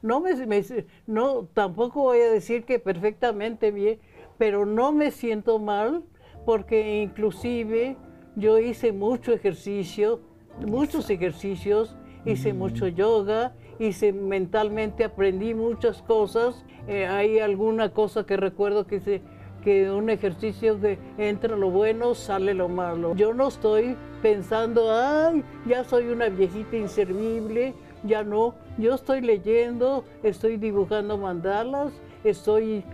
No 0.00 0.20
me, 0.20 0.34
me- 0.46 0.64
no 1.06 1.48
tampoco 1.54 2.02
voy 2.02 2.20
a 2.20 2.30
decir 2.30 2.64
que 2.64 2.78
perfectamente 2.78 3.72
bien, 3.72 3.98
pero 4.36 4.64
no 4.64 4.92
me 4.92 5.10
siento 5.10 5.58
mal 5.58 6.04
porque 6.46 7.02
inclusive 7.02 7.96
yo 8.36 8.58
hice 8.60 8.92
mucho 8.92 9.32
ejercicio, 9.32 10.20
muchos 10.64 11.10
ejercicios, 11.10 11.96
hice 12.24 12.52
mucho 12.52 12.86
yoga, 12.86 13.54
hice 13.78 14.12
mentalmente 14.12 15.04
aprendí 15.04 15.54
muchas 15.54 16.02
cosas. 16.02 16.64
Eh, 16.86 17.06
hay 17.06 17.38
alguna 17.38 17.90
cosa 17.90 18.24
que 18.24 18.36
recuerdo 18.36 18.86
que 18.86 18.96
hice 18.96 19.22
que 19.62 19.90
un 19.90 20.08
ejercicio 20.08 20.80
que 20.80 20.98
entra 21.18 21.56
lo 21.56 21.70
bueno, 21.70 22.14
sale 22.14 22.54
lo 22.54 22.68
malo. 22.68 23.14
Yo 23.14 23.34
no 23.34 23.48
estoy 23.48 23.96
pensando, 24.22 24.92
ay, 24.92 25.44
ya 25.66 25.84
soy 25.84 26.08
una 26.08 26.28
viejita 26.28 26.76
inservible, 26.76 27.74
ya 28.04 28.22
no. 28.22 28.54
Yo 28.78 28.94
estoy 28.94 29.20
leyendo, 29.20 30.04
estoy 30.22 30.56
dibujando 30.56 31.18
mandalas, 31.18 31.92
estoy, 32.24 32.84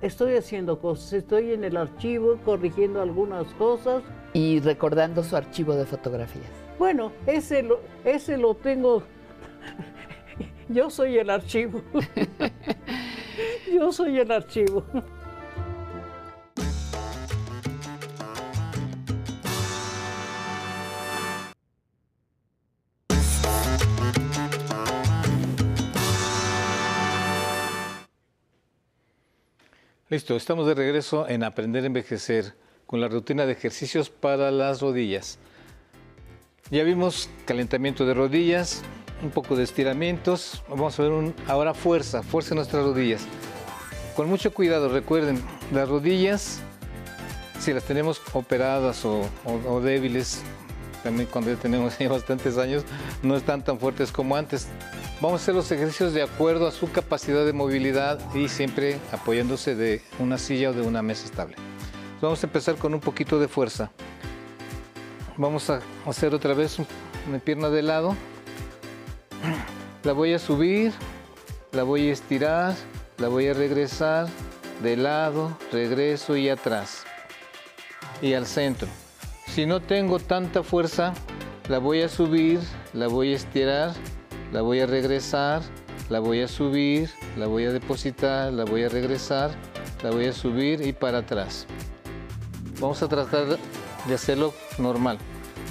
estoy 0.00 0.34
haciendo 0.34 0.78
cosas, 0.80 1.12
estoy 1.12 1.52
en 1.52 1.64
el 1.64 1.76
archivo 1.76 2.38
corrigiendo 2.44 3.02
algunas 3.02 3.46
cosas. 3.54 4.02
Y 4.32 4.60
recordando 4.60 5.22
su 5.22 5.36
archivo 5.36 5.74
de 5.74 5.84
fotografías. 5.84 6.50
Bueno, 6.78 7.12
ese 7.26 7.62
lo, 7.62 7.80
ese 8.04 8.38
lo 8.38 8.54
tengo. 8.54 9.02
Yo 10.68 10.90
soy 10.90 11.18
el 11.18 11.30
archivo. 11.30 11.82
Yo 13.72 13.92
soy 13.92 14.18
el 14.18 14.30
archivo. 14.30 14.84
Listo, 30.08 30.36
estamos 30.36 30.66
de 30.66 30.74
regreso 30.74 31.26
en 31.26 31.42
Aprender 31.42 31.84
a 31.84 31.86
Envejecer 31.86 32.54
con 32.86 33.00
la 33.00 33.08
rutina 33.08 33.46
de 33.46 33.52
ejercicios 33.52 34.10
para 34.10 34.50
las 34.50 34.82
rodillas. 34.82 35.38
Ya 36.70 36.84
vimos 36.84 37.30
calentamiento 37.46 38.04
de 38.04 38.12
rodillas, 38.12 38.82
un 39.22 39.30
poco 39.30 39.56
de 39.56 39.64
estiramientos. 39.64 40.62
Vamos 40.68 40.98
a 40.98 41.02
ver 41.02 41.12
un- 41.12 41.34
ahora 41.48 41.74
fuerza, 41.74 42.22
fuerza 42.22 42.50
en 42.54 42.56
nuestras 42.56 42.84
rodillas. 42.84 43.22
Con 44.16 44.28
mucho 44.28 44.52
cuidado, 44.52 44.88
recuerden, 44.88 45.42
las 45.72 45.88
rodillas, 45.88 46.60
si 47.60 47.72
las 47.72 47.84
tenemos 47.84 48.20
operadas 48.34 49.04
o, 49.04 49.22
o- 49.44 49.80
débiles, 49.80 50.42
también 51.02 51.28
cuando 51.32 51.50
ya 51.52 51.56
tenemos 51.58 51.94
bastantes 52.10 52.58
años, 52.58 52.84
no 53.22 53.36
están 53.36 53.64
tan 53.64 53.78
fuertes 53.78 54.12
como 54.12 54.36
antes. 54.36 54.66
Vamos 55.20 55.40
a 55.40 55.42
hacer 55.44 55.54
los 55.54 55.70
ejercicios 55.70 56.12
de 56.14 56.22
acuerdo 56.22 56.66
a 56.66 56.72
su 56.72 56.90
capacidad 56.90 57.44
de 57.46 57.52
movilidad 57.52 58.18
y 58.34 58.48
siempre 58.48 58.98
apoyándose 59.12 59.76
de 59.76 60.02
una 60.18 60.36
silla 60.36 60.70
o 60.70 60.72
de 60.72 60.82
una 60.82 61.00
mesa 61.00 61.24
estable. 61.26 61.54
Vamos 62.20 62.42
a 62.42 62.46
empezar 62.46 62.74
con 62.76 62.92
un 62.92 63.00
poquito 63.00 63.38
de 63.38 63.46
fuerza. 63.48 63.90
Vamos 65.36 65.70
a 65.70 65.80
hacer 66.06 66.34
otra 66.34 66.54
vez 66.54 66.78
un- 66.78 66.86
una 67.28 67.38
pierna 67.38 67.68
de 67.70 67.82
lado. 67.82 68.16
La 70.04 70.12
voy 70.12 70.34
a 70.34 70.38
subir, 70.38 70.92
la 71.72 71.84
voy 71.84 72.08
a 72.08 72.12
estirar, 72.12 72.74
la 73.18 73.28
voy 73.28 73.48
a 73.48 73.54
regresar 73.54 74.26
de 74.82 74.96
lado, 74.96 75.56
regreso 75.70 76.36
y 76.36 76.48
atrás. 76.48 77.04
Y 78.20 78.34
al 78.34 78.46
centro. 78.46 78.88
Si 79.46 79.66
no 79.66 79.80
tengo 79.80 80.18
tanta 80.18 80.62
fuerza, 80.62 81.12
la 81.68 81.78
voy 81.78 82.02
a 82.02 82.08
subir, 82.08 82.60
la 82.92 83.06
voy 83.06 83.32
a 83.32 83.36
estirar, 83.36 83.94
la 84.52 84.62
voy 84.62 84.80
a 84.80 84.86
regresar, 84.86 85.62
la 86.08 86.20
voy 86.20 86.40
a 86.40 86.48
subir, 86.48 87.10
la 87.36 87.46
voy 87.46 87.64
a 87.66 87.72
depositar, 87.72 88.52
la 88.52 88.64
voy 88.64 88.84
a 88.84 88.88
regresar, 88.88 89.50
la 90.02 90.10
voy 90.10 90.26
a 90.26 90.32
subir 90.32 90.86
y 90.86 90.92
para 90.92 91.18
atrás. 91.18 91.66
Vamos 92.80 93.02
a 93.02 93.08
tratar 93.08 93.58
de 94.06 94.14
hacerlo 94.14 94.52
normal. 94.78 95.18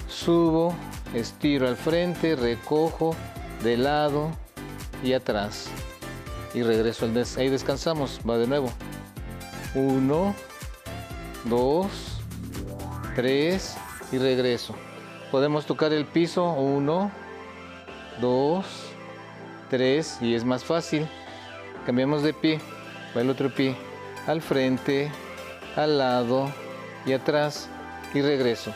Subo, 0.08 0.74
estiro 1.14 1.68
al 1.68 1.76
frente, 1.76 2.36
recojo 2.36 3.16
de 3.64 3.78
lado 3.78 4.32
y 5.04 5.14
atrás. 5.14 5.70
Y 6.54 6.64
regreso 6.64 7.06
al 7.06 7.14
des 7.14 7.38
ahí 7.38 7.50
descansamos. 7.50 8.20
Va 8.28 8.38
de 8.38 8.48
nuevo. 8.48 8.72
Uno, 9.74 10.36
dos, 11.46 12.20
tres 13.16 13.76
y 14.12 14.18
regreso. 14.18 14.76
Podemos 15.32 15.66
tocar 15.66 15.94
el 15.94 16.06
piso. 16.06 16.52
Uno, 16.52 17.12
dos, 18.20 18.66
tres 19.70 20.18
y 20.22 20.36
es 20.36 20.44
más 20.44 20.64
fácil. 20.64 21.08
Cambiamos 21.86 22.24
de 22.24 22.34
pie. 22.34 22.60
Va 23.16 23.22
el 23.22 23.30
otro 23.30 23.54
pie 23.54 23.76
al 24.28 24.42
frente, 24.42 25.12
al 25.76 25.98
lado 25.98 26.52
y 27.06 27.14
atrás 27.14 27.70
y 28.14 28.22
regreso. 28.22 28.74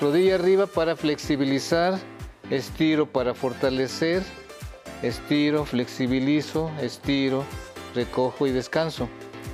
Rodilla 0.00 0.36
arriba 0.36 0.66
para 0.66 0.96
flexibilizar, 0.96 1.98
estiro 2.50 3.06
para 3.06 3.34
fortalecer, 3.34 4.22
estiro, 5.02 5.64
flexibilizo, 5.64 6.70
estiro, 6.80 7.44
recojo 7.94 8.46
y 8.46 8.52
descanso. 8.52 9.08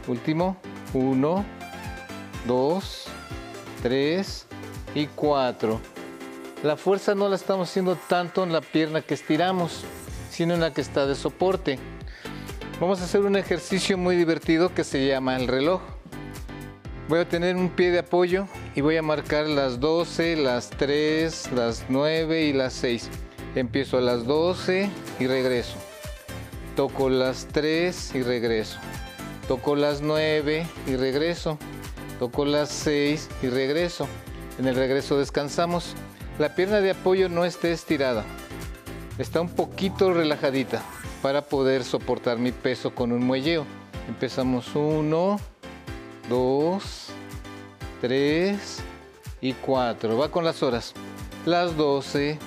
Último, 0.07 0.57
uno, 0.93 1.45
dos, 2.47 3.07
tres 3.83 4.47
y 4.95 5.07
cuatro. 5.07 5.81
La 6.63 6.77
fuerza 6.77 7.15
no 7.15 7.29
la 7.29 7.37
estamos 7.37 7.69
haciendo 7.69 7.97
tanto 8.09 8.43
en 8.43 8.53
la 8.53 8.61
pierna 8.61 9.03
que 9.03 9.15
estiramos, 9.15 9.85
sino 10.31 10.55
en 10.55 10.61
la 10.61 10.73
que 10.73 10.81
está 10.81 11.07
de 11.07 11.15
soporte. 11.15 11.79
Vamos 12.81 13.01
a 13.01 13.05
hacer 13.05 13.21
un 13.23 13.37
ejercicio 13.37 13.99
muy 13.99 14.17
divertido 14.17 14.75
que 14.75 14.85
se 14.85 15.07
llama 15.07 15.37
el 15.37 15.47
reloj. 15.47 15.81
Voy 17.09 17.21
a 17.21 17.29
tener 17.29 17.57
un 17.57 17.69
pie 17.69 17.91
de 17.91 17.99
apoyo 17.99 18.47
y 18.75 18.81
voy 18.81 18.97
a 18.97 19.03
marcar 19.03 19.49
las 19.49 19.79
12, 19.79 20.37
las 20.37 20.71
3, 20.71 21.53
las 21.53 21.85
9 21.89 22.43
y 22.43 22.53
las 22.53 22.73
6. 22.75 23.09
Empiezo 23.55 23.99
a 23.99 24.01
las 24.01 24.27
12 24.27 24.91
y 25.21 25.27
regreso. 25.27 25.77
Toco 26.75 27.09
las 27.09 27.47
3 27.53 28.15
y 28.17 28.23
regreso. 28.23 28.79
Toco 29.47 29.77
las 29.77 30.01
9 30.01 30.67
y 30.89 30.97
regreso. 30.97 31.57
Toco 32.19 32.45
las 32.45 32.71
6 32.71 33.29
y 33.43 33.47
regreso. 33.49 34.09
En 34.59 34.67
el 34.67 34.75
regreso 34.75 35.19
descansamos. 35.19 35.95
La 36.41 36.57
pierna 36.57 36.81
de 36.81 36.91
apoyo 36.91 37.29
no 37.29 37.45
esté 37.45 37.71
estirada. 37.71 38.25
Está 39.19 39.41
un 39.41 39.51
poquito 39.51 40.13
relajadita 40.13 40.83
para 41.23 41.43
poder 41.43 41.85
soportar 41.85 42.39
mi 42.39 42.51
peso 42.51 42.93
con 42.93 43.13
un 43.13 43.25
muelleo. 43.25 43.65
Empezamos 44.09 44.75
1, 44.75 45.39
2, 46.29 47.14
3 48.01 48.79
y 49.41 49.53
4. 49.53 50.19
Va 50.19 50.31
con 50.31 50.45
las 50.45 50.63
horas. 50.63 50.95
Las 51.47 51.77
12, 51.77 52.39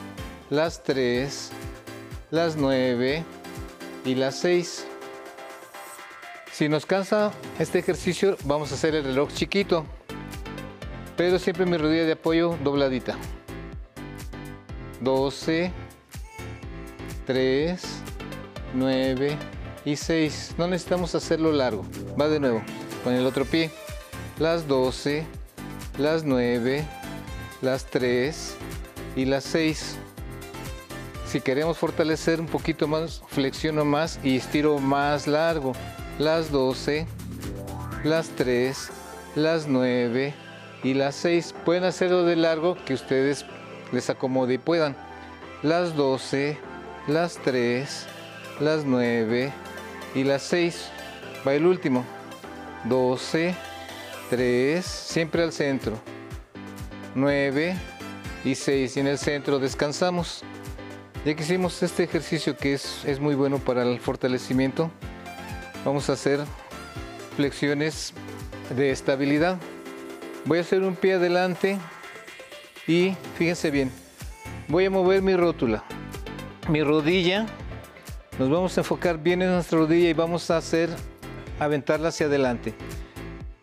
las 0.50 0.84
3, 0.84 1.52
las 2.32 2.56
9 2.56 3.24
y 4.06 4.16
las 4.16 4.40
6. 4.40 4.88
Si 6.52 6.70
nos 6.70 6.86
cansa 6.86 7.32
este 7.60 7.80
ejercicio, 7.80 8.36
vamos 8.46 8.72
a 8.72 8.76
hacer 8.76 8.96
el 8.96 9.04
reloj 9.04 9.32
chiquito, 9.32 9.86
pero 11.16 11.38
siempre 11.38 11.68
mi 11.68 11.78
rodilla 11.78 12.06
de 12.06 12.14
apoyo 12.14 12.58
dobladita. 12.64 13.16
12, 15.02 15.72
3, 17.28 17.84
9 18.74 19.38
y 19.86 19.96
6. 19.96 20.56
No 20.58 20.68
necesitamos 20.68 21.14
hacerlo 21.14 21.52
largo. 21.52 21.86
Va 22.20 22.28
de 22.28 22.40
nuevo 22.40 22.64
con 23.04 23.14
el 23.14 23.26
otro 23.26 23.46
pie. 23.46 23.70
Las 24.40 24.68
12, 24.68 25.26
las 25.98 26.24
9, 26.24 26.86
las 27.62 27.86
3 27.86 28.56
y 29.16 29.26
las 29.26 29.44
6. 29.46 29.98
Si 31.26 31.42
queremos 31.42 31.78
fortalecer 31.78 32.40
un 32.40 32.48
poquito 32.48 32.88
más, 32.88 33.24
flexiono 33.28 33.84
más 33.84 34.20
y 34.24 34.38
estiro 34.38 34.80
más 34.80 35.28
largo. 35.28 35.74
Las 36.20 36.52
12, 36.52 37.06
las 38.04 38.30
3, 38.30 38.90
las 39.36 39.68
9 39.68 40.34
y 40.84 40.94
las 40.94 41.16
6. 41.16 41.54
Pueden 41.66 41.84
hacerlo 41.84 42.24
de 42.24 42.36
largo 42.36 42.78
que 42.86 42.94
ustedes 42.94 43.46
les 43.92 44.10
acomode 44.10 44.54
y 44.54 44.58
puedan. 44.58 44.96
Las 45.64 45.96
12, 45.96 46.58
las 47.08 47.38
3, 47.44 48.06
las 48.60 48.86
9 48.86 49.52
y 50.16 50.24
las 50.24 50.44
6. 50.44 50.90
Va 51.46 51.54
el 51.54 51.66
último. 51.66 52.06
12, 52.86 53.56
3, 54.30 54.86
siempre 54.86 55.44
al 55.44 55.52
centro. 55.52 55.98
9 57.16 57.76
y 58.46 58.56
6. 58.56 58.98
Y 58.98 59.00
en 59.00 59.08
el 59.08 59.18
centro 59.18 59.60
descansamos. 59.60 60.44
Ya 61.26 61.36
que 61.36 61.44
hicimos 61.44 61.82
este 61.84 62.04
ejercicio 62.04 62.56
que 62.56 62.74
es, 62.74 63.04
es 63.06 63.20
muy 63.20 63.36
bueno 63.36 63.60
para 63.60 63.84
el 63.84 64.00
fortalecimiento, 64.00 64.90
vamos 65.84 66.10
a 66.10 66.14
hacer 66.14 66.40
flexiones 67.36 68.14
de 68.76 68.92
estabilidad. 68.92 69.58
Voy 70.46 70.60
a 70.60 70.62
hacer 70.62 70.84
un 70.84 70.96
pie 70.96 71.16
adelante 71.16 71.78
y 72.88 73.14
fíjense 73.38 73.72
bien, 73.72 73.92
voy 74.70 74.86
a 74.86 74.90
mover 74.90 75.22
mi 75.22 75.36
rótula, 75.36 75.84
mi 76.70 76.82
rodilla, 76.82 77.46
nos 78.40 78.50
vamos 78.50 78.78
a 78.78 78.82
enfocar 78.82 79.18
bien 79.18 79.42
en 79.42 79.52
nuestra 79.52 79.80
rodilla 79.80 80.10
y 80.10 80.14
vamos 80.14 80.50
a 80.50 80.58
hacer, 80.58 80.90
aventarla 81.60 82.10
hacia 82.10 82.28
adelante. 82.28 82.74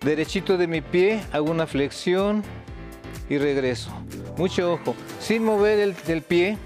Derechito 0.04 0.58
de 0.58 0.66
mi 0.66 0.82
pie, 0.82 1.22
hago 1.32 1.50
una 1.50 1.66
flexión 1.66 2.42
y 3.30 3.38
regreso. 3.38 3.90
Mucho 4.36 4.74
ojo, 4.74 4.94
sin 5.18 5.42
mover 5.42 5.78
el, 5.78 6.22
pie, 6.22 6.58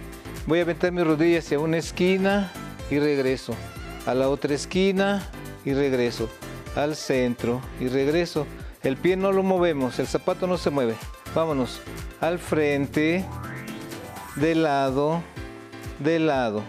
voy 0.48 0.58
a 0.58 0.62
aventar 0.62 0.90
mi 0.90 1.04
rodilla 1.04 1.38
hacia 1.38 1.60
una 1.60 1.76
esquina 1.76 2.50
y 2.90 2.98
regreso. 2.98 3.54
A 4.06 4.14
la 4.14 4.28
otra 4.28 4.54
esquina 4.54 5.24
y 5.64 5.72
regreso. 5.72 6.28
Al 6.74 6.96
centro 6.96 7.60
y 7.78 7.86
regreso. 7.86 8.44
El 8.82 8.96
pie 8.96 9.16
no 9.16 9.30
lo 9.30 9.44
movemos, 9.44 10.00
el 10.00 10.08
zapato 10.08 10.48
no 10.48 10.58
se 10.58 10.70
mueve. 10.70 10.96
Vámonos. 11.32 11.80
Al 12.20 12.40
frente, 12.40 13.24
de 14.34 14.54
lado, 14.56 15.22
de 16.00 16.18
lado. 16.18 16.64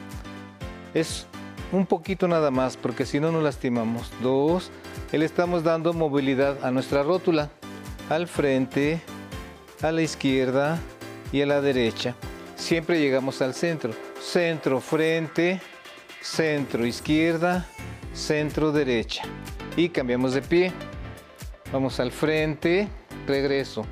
Es 0.94 1.26
un 1.72 1.88
poquito 1.88 2.28
nada 2.28 2.52
más, 2.52 2.78
porque 2.78 3.08
si 3.08 3.20
no 3.20 3.32
nos 3.32 3.42
lastimamos. 3.42 4.12
Dos. 4.22 4.72
Le 5.18 5.26
estamos 5.26 5.64
dando 5.64 5.92
movilidad 5.92 6.64
a 6.64 6.70
nuestra 6.70 7.02
rótula. 7.02 7.50
Al 8.10 8.28
frente, 8.28 9.02
a 9.82 9.92
la 9.92 10.04
izquierda 10.04 10.80
y 11.32 11.42
a 11.42 11.48
la 11.48 11.62
derecha. 11.62 12.16
Siempre 12.56 13.00
llegamos 13.00 13.42
al 13.42 13.56
centro. 13.56 13.92
Centro, 14.22 14.80
frente, 14.80 15.60
centro, 16.22 16.86
izquierda, 16.86 17.66
centro, 18.14 18.72
derecha. 18.72 19.24
Y 19.76 19.90
cambiamos 19.90 20.36
de 20.36 20.44
pie. 20.44 20.72
Vamos 21.74 22.00
al 22.00 22.12
frente, 22.12 22.88
regreso. 23.26 23.86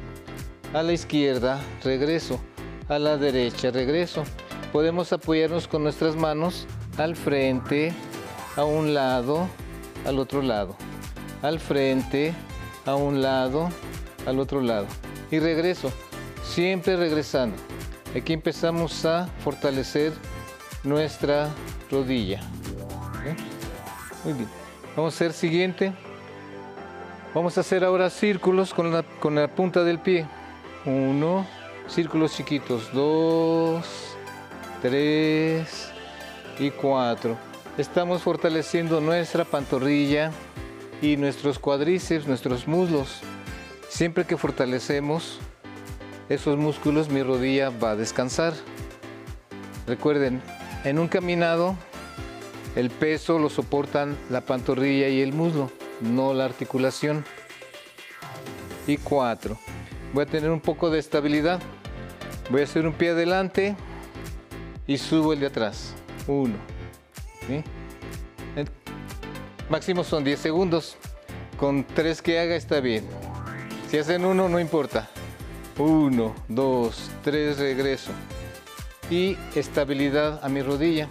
A 0.73 0.83
la 0.83 0.93
izquierda, 0.93 1.59
regreso. 1.83 2.39
A 2.89 2.99
la 2.99 3.17
derecha, 3.17 3.71
regreso. 3.71 4.23
Podemos 4.71 5.11
apoyarnos 5.11 5.67
con 5.67 5.81
nuestras 5.81 6.15
manos 6.15 6.67
al 6.97 7.15
frente, 7.15 7.91
a 8.55 8.65
un 8.65 8.93
lado, 8.93 9.47
al 10.05 10.19
otro 10.19 10.41
lado. 10.41 10.75
Al 11.41 11.59
frente, 11.59 12.33
a 12.85 12.95
un 12.95 13.21
lado, 13.21 13.69
al 14.25 14.39
otro 14.39 14.61
lado. 14.61 14.87
Y 15.29 15.39
regreso, 15.39 15.91
siempre 16.43 16.95
regresando. 16.95 17.55
Aquí 18.15 18.33
empezamos 18.33 19.05
a 19.05 19.27
fortalecer 19.43 20.13
nuestra 20.83 21.49
rodilla. 21.91 22.41
Muy 24.23 24.33
bien. 24.33 24.49
Vamos 24.95 25.13
a 25.13 25.15
hacer 25.15 25.33
siguiente. 25.33 25.93
Vamos 27.33 27.57
a 27.57 27.61
hacer 27.61 27.83
ahora 27.83 28.09
círculos 28.09 28.73
con 28.73 28.91
la, 28.91 29.03
con 29.03 29.35
la 29.35 29.47
punta 29.47 29.83
del 29.83 29.99
pie. 29.99 30.25
Uno, 30.85 31.45
círculos 31.87 32.35
chiquitos. 32.35 32.91
Dos, 32.93 33.85
tres 34.81 35.91
y 36.57 36.71
cuatro. 36.71 37.37
Estamos 37.77 38.23
fortaleciendo 38.23 38.99
nuestra 39.01 39.45
pantorrilla 39.45 40.31
y 41.01 41.17
nuestros 41.17 41.59
cuadríceps, 41.59 42.27
nuestros 42.27 42.67
muslos. 42.67 43.21
Siempre 43.89 44.25
que 44.25 44.37
fortalecemos 44.37 45.39
esos 46.29 46.57
músculos, 46.57 47.09
mi 47.09 47.23
rodilla 47.23 47.69
va 47.69 47.91
a 47.91 47.95
descansar. 47.95 48.53
Recuerden, 49.85 50.41
en 50.83 50.99
un 50.99 51.07
caminado, 51.07 51.75
el 52.75 52.89
peso 52.89 53.39
lo 53.39 53.49
soportan 53.49 54.17
la 54.29 54.41
pantorrilla 54.41 55.07
y 55.07 55.21
el 55.21 55.33
muslo, 55.33 55.71
no 56.01 56.33
la 56.33 56.45
articulación. 56.45 57.23
Y 58.85 58.97
cuatro. 58.97 59.57
Voy 60.13 60.23
a 60.23 60.27
tener 60.27 60.49
un 60.49 60.61
poco 60.61 60.89
de 60.89 60.99
estabilidad. 60.99 61.59
Voy 62.49 62.61
a 62.61 62.63
hacer 62.63 62.87
un 62.87 62.93
pie 62.93 63.09
adelante 63.09 63.75
y 64.85 64.97
subo 64.97 65.33
el 65.33 65.39
de 65.39 65.47
atrás. 65.47 65.93
Uno. 66.27 66.55
Máximo 69.69 70.03
son 70.03 70.23
10 70.23 70.39
segundos. 70.39 70.97
Con 71.57 71.83
tres 71.83 72.21
que 72.21 72.39
haga 72.39 72.55
está 72.55 72.79
bien. 72.79 73.07
Si 73.89 73.97
hacen 73.97 74.25
uno, 74.25 74.47
no 74.47 74.59
importa. 74.59 75.09
Uno, 75.77 76.35
dos, 76.47 77.09
tres, 77.23 77.57
regreso. 77.57 78.11
Y 79.09 79.37
estabilidad 79.55 80.43
a 80.43 80.49
mi 80.49 80.61
rodilla. 80.61 81.07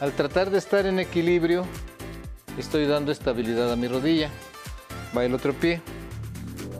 Al 0.00 0.12
tratar 0.12 0.50
de 0.50 0.58
estar 0.58 0.86
en 0.86 0.98
equilibrio, 0.98 1.66
estoy 2.56 2.86
dando 2.86 3.12
estabilidad 3.12 3.72
a 3.72 3.76
mi 3.76 3.86
rodilla. 3.86 4.30
Va 5.16 5.24
el 5.24 5.34
otro 5.34 5.52
pie. 5.52 5.82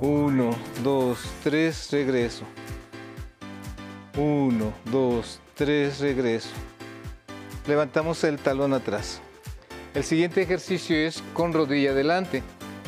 Uno, 0.00 0.50
dos, 0.82 1.18
tres, 1.44 1.90
regreso. 1.92 2.44
Uno, 4.16 4.72
dos, 4.86 5.40
tres, 5.54 6.00
regreso. 6.00 6.50
Levantamos 7.66 8.24
el 8.24 8.38
talón 8.38 8.72
atrás. 8.72 9.20
El 9.92 10.05
siguiente 10.05 10.42
ejercicio 10.42 10.96
es 10.96 11.20
con 11.35 11.53
rodilla 11.53 11.90
adelante. 11.90 12.44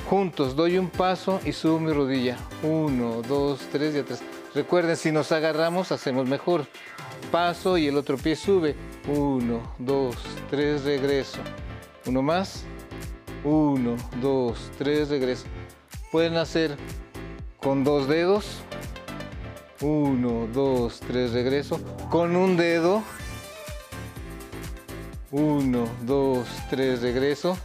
Juntos 0.08 0.54
doy 0.54 0.78
un 0.78 0.88
paso 0.88 1.40
y 1.44 1.52
subo 1.52 1.80
mi 1.80 1.92
rodilla. 1.92 2.36
Uno, 2.62 3.22
dos, 3.22 3.60
tres 3.72 3.96
y 3.96 3.98
atrás. 3.98 4.22
Recuerden, 4.54 4.96
si 4.96 5.10
nos 5.10 5.32
agarramos, 5.32 5.90
hacemos 5.90 6.28
mejor. 6.28 6.66
Paso 7.32 7.76
y 7.76 7.88
el 7.88 7.96
otro 7.96 8.16
pie 8.16 8.36
sube. 8.36 8.76
Uno, 9.08 9.74
dos, 9.78 10.16
tres, 10.48 10.84
regreso. 10.84 11.40
Uno 12.06 12.22
más. 12.22 12.64
Uno, 13.42 13.96
dos, 14.20 14.70
tres, 14.78 15.08
regreso. 15.08 15.46
Pueden 16.12 16.36
hacer 16.36 16.76
con 17.58 17.82
dos 17.82 18.06
dedos. 18.06 18.60
Uno, 19.80 20.46
dos, 20.52 21.00
tres, 21.00 21.32
regreso. 21.32 21.80
Con 22.10 22.36
un 22.36 22.56
dedo. 22.56 23.02
Uno, 25.32 25.88
dos, 26.02 26.46
tres, 26.68 27.00
regreso. 27.00 27.56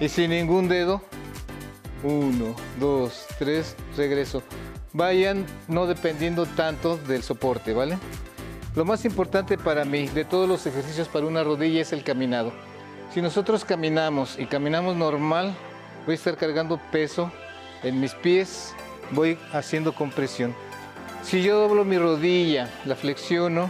Y 0.00 0.08
sin 0.08 0.30
ningún 0.30 0.68
dedo. 0.68 1.02
Uno, 2.02 2.56
dos, 2.78 3.26
tres, 3.38 3.76
regreso. 3.96 4.42
Vayan 4.94 5.44
no 5.68 5.86
dependiendo 5.86 6.46
tanto 6.46 6.96
del 6.96 7.22
soporte, 7.22 7.74
¿vale? 7.74 7.98
Lo 8.74 8.86
más 8.86 9.04
importante 9.04 9.58
para 9.58 9.84
mí 9.84 10.08
de 10.08 10.24
todos 10.24 10.48
los 10.48 10.64
ejercicios 10.66 11.08
para 11.08 11.26
una 11.26 11.44
rodilla 11.44 11.82
es 11.82 11.92
el 11.92 12.02
caminado. 12.02 12.52
Si 13.12 13.20
nosotros 13.20 13.64
caminamos 13.64 14.38
y 14.38 14.46
caminamos 14.46 14.96
normal, 14.96 15.54
voy 16.06 16.12
a 16.12 16.16
estar 16.16 16.36
cargando 16.36 16.80
peso 16.90 17.30
en 17.82 18.00
mis 18.00 18.14
pies, 18.14 18.74
voy 19.10 19.38
haciendo 19.52 19.94
compresión. 19.94 20.54
Si 21.22 21.42
yo 21.42 21.60
doblo 21.60 21.84
mi 21.84 21.98
rodilla, 21.98 22.70
la 22.86 22.96
flexiono 22.96 23.68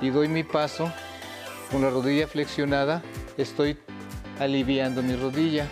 y 0.00 0.10
doy 0.10 0.28
mi 0.28 0.44
paso, 0.44 0.92
con 1.70 1.82
la 1.82 1.90
rodilla 1.90 2.26
flexionada, 2.26 3.02
estoy 3.36 3.76
aliviando 4.38 5.02
mi 5.02 5.16
rodilla. 5.16 5.66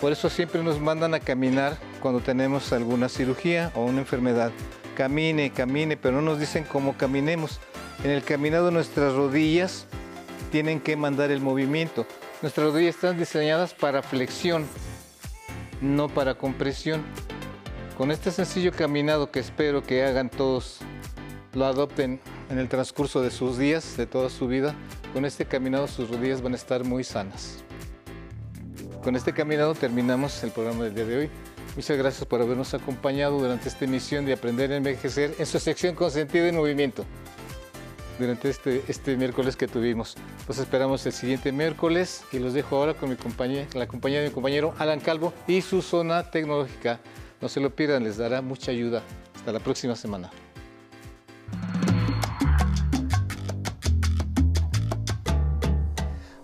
Por 0.00 0.12
eso 0.12 0.28
siempre 0.28 0.62
nos 0.62 0.80
mandan 0.80 1.14
a 1.14 1.20
caminar 1.20 1.76
cuando 2.00 2.20
tenemos 2.20 2.72
alguna 2.72 3.08
cirugía 3.08 3.72
o 3.74 3.84
una 3.84 4.00
enfermedad. 4.00 4.52
Camine, 4.96 5.50
camine, 5.50 5.96
pero 5.96 6.16
no 6.16 6.22
nos 6.22 6.38
dicen 6.38 6.64
cómo 6.64 6.96
caminemos. 6.96 7.60
En 8.04 8.10
el 8.10 8.22
caminado 8.22 8.70
nuestras 8.70 9.14
rodillas 9.14 9.86
tienen 10.52 10.80
que 10.80 10.96
mandar 10.96 11.30
el 11.30 11.40
movimiento. 11.40 12.06
Nuestras 12.42 12.66
rodillas 12.66 12.96
están 12.96 13.18
diseñadas 13.18 13.74
para 13.74 14.02
flexión, 14.02 14.66
no 15.80 16.08
para 16.08 16.34
compresión. 16.34 17.02
Con 17.96 18.10
este 18.10 18.30
sencillo 18.30 18.72
caminado 18.72 19.30
que 19.30 19.40
espero 19.40 19.82
que 19.82 20.04
hagan 20.04 20.28
todos, 20.28 20.80
lo 21.54 21.64
adopten 21.64 22.20
en 22.50 22.58
el 22.58 22.68
transcurso 22.68 23.22
de 23.22 23.30
sus 23.30 23.58
días, 23.58 23.96
de 23.96 24.06
toda 24.06 24.30
su 24.30 24.46
vida, 24.46 24.74
con 25.12 25.24
este 25.24 25.44
caminado 25.44 25.88
sus 25.88 26.08
rodillas 26.08 26.42
van 26.42 26.52
a 26.52 26.56
estar 26.56 26.84
muy 26.84 27.04
sanas. 27.04 27.64
Con 29.02 29.16
este 29.16 29.32
caminado 29.32 29.74
terminamos 29.74 30.42
el 30.42 30.50
programa 30.50 30.84
del 30.84 30.94
día 30.94 31.04
de 31.04 31.16
hoy. 31.16 31.30
Muchas 31.76 31.96
gracias 31.96 32.24
por 32.26 32.40
habernos 32.40 32.74
acompañado 32.74 33.38
durante 33.38 33.68
esta 33.68 33.84
emisión 33.84 34.24
de 34.24 34.32
Aprender 34.32 34.72
a 34.72 34.76
Envejecer 34.76 35.34
en 35.38 35.46
su 35.46 35.58
sección 35.58 35.94
con 35.94 36.10
sentido 36.10 36.48
y 36.48 36.52
movimiento 36.52 37.04
durante 38.18 38.48
este, 38.48 38.82
este 38.88 39.16
miércoles 39.16 39.56
que 39.56 39.68
tuvimos. 39.68 40.16
Los 40.48 40.58
esperamos 40.58 41.04
el 41.06 41.12
siguiente 41.12 41.52
miércoles 41.52 42.24
y 42.32 42.38
los 42.38 42.54
dejo 42.54 42.76
ahora 42.76 42.94
con 42.94 43.10
mi 43.10 43.16
compañía, 43.16 43.66
la 43.74 43.86
compañía 43.86 44.20
de 44.20 44.28
mi 44.28 44.34
compañero 44.34 44.74
Alan 44.78 45.00
Calvo 45.00 45.32
y 45.46 45.60
su 45.60 45.82
zona 45.82 46.30
tecnológica. 46.30 46.98
No 47.40 47.48
se 47.48 47.60
lo 47.60 47.74
pierdan, 47.74 48.04
les 48.04 48.16
dará 48.16 48.40
mucha 48.40 48.70
ayuda. 48.70 49.02
Hasta 49.34 49.52
la 49.52 49.60
próxima 49.60 49.94
semana. 49.94 50.30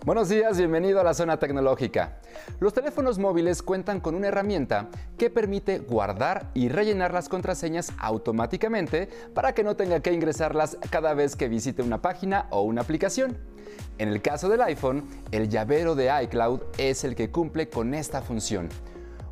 Buenos 0.04 0.28
días, 0.28 0.58
bienvenido 0.58 0.98
a 1.00 1.04
la 1.04 1.14
zona 1.14 1.36
tecnológica. 1.36 2.18
Los 2.58 2.74
teléfonos 2.74 3.20
móviles 3.20 3.62
cuentan 3.62 4.00
con 4.00 4.16
una 4.16 4.26
herramienta 4.26 4.88
que 5.16 5.30
permite 5.30 5.78
guardar 5.78 6.50
y 6.54 6.68
rellenar 6.68 7.14
las 7.14 7.28
contraseñas 7.28 7.92
automáticamente 7.98 9.08
para 9.32 9.54
que 9.54 9.62
no 9.62 9.76
tenga 9.76 10.00
que 10.00 10.12
ingresarlas 10.12 10.76
cada 10.90 11.14
vez 11.14 11.36
que 11.36 11.46
visite 11.46 11.82
una 11.82 12.02
página 12.02 12.48
o 12.50 12.62
una 12.62 12.80
aplicación. 12.80 13.38
En 13.98 14.08
el 14.08 14.20
caso 14.20 14.48
del 14.48 14.62
iPhone, 14.62 15.04
el 15.30 15.48
llavero 15.48 15.94
de 15.94 16.10
iCloud 16.24 16.62
es 16.78 17.04
el 17.04 17.14
que 17.14 17.30
cumple 17.30 17.68
con 17.68 17.94
esta 17.94 18.22
función. 18.22 18.70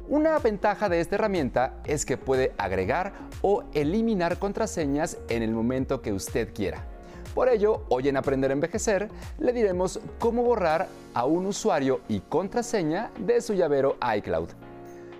Una 0.09 0.39
ventaja 0.39 0.89
de 0.89 1.01
esta 1.01 1.17
herramienta 1.17 1.81
es 1.85 2.07
que 2.07 2.17
puede 2.17 2.53
agregar 2.59 3.13
o 3.43 3.65
eliminar 3.75 4.39
contraseñas 4.39 5.19
en 5.31 5.43
el 5.43 5.51
momento 5.51 6.01
que 6.01 6.13
usted 6.13 6.55
quiera. 6.55 6.90
Por 7.35 7.49
ello, 7.49 7.85
hoy 7.89 8.09
en 8.09 8.17
Aprender 8.17 8.51
a 8.51 8.55
Envejecer 8.55 9.09
le 9.39 9.53
diremos 9.53 10.01
cómo 10.19 10.43
borrar 10.43 10.89
a 11.15 11.25
un 11.25 11.47
usuario 11.47 12.01
y 12.09 12.21
contraseña 12.21 13.11
de 13.19 13.41
su 13.41 13.55
llavero 13.55 13.97
iCloud. 14.17 14.49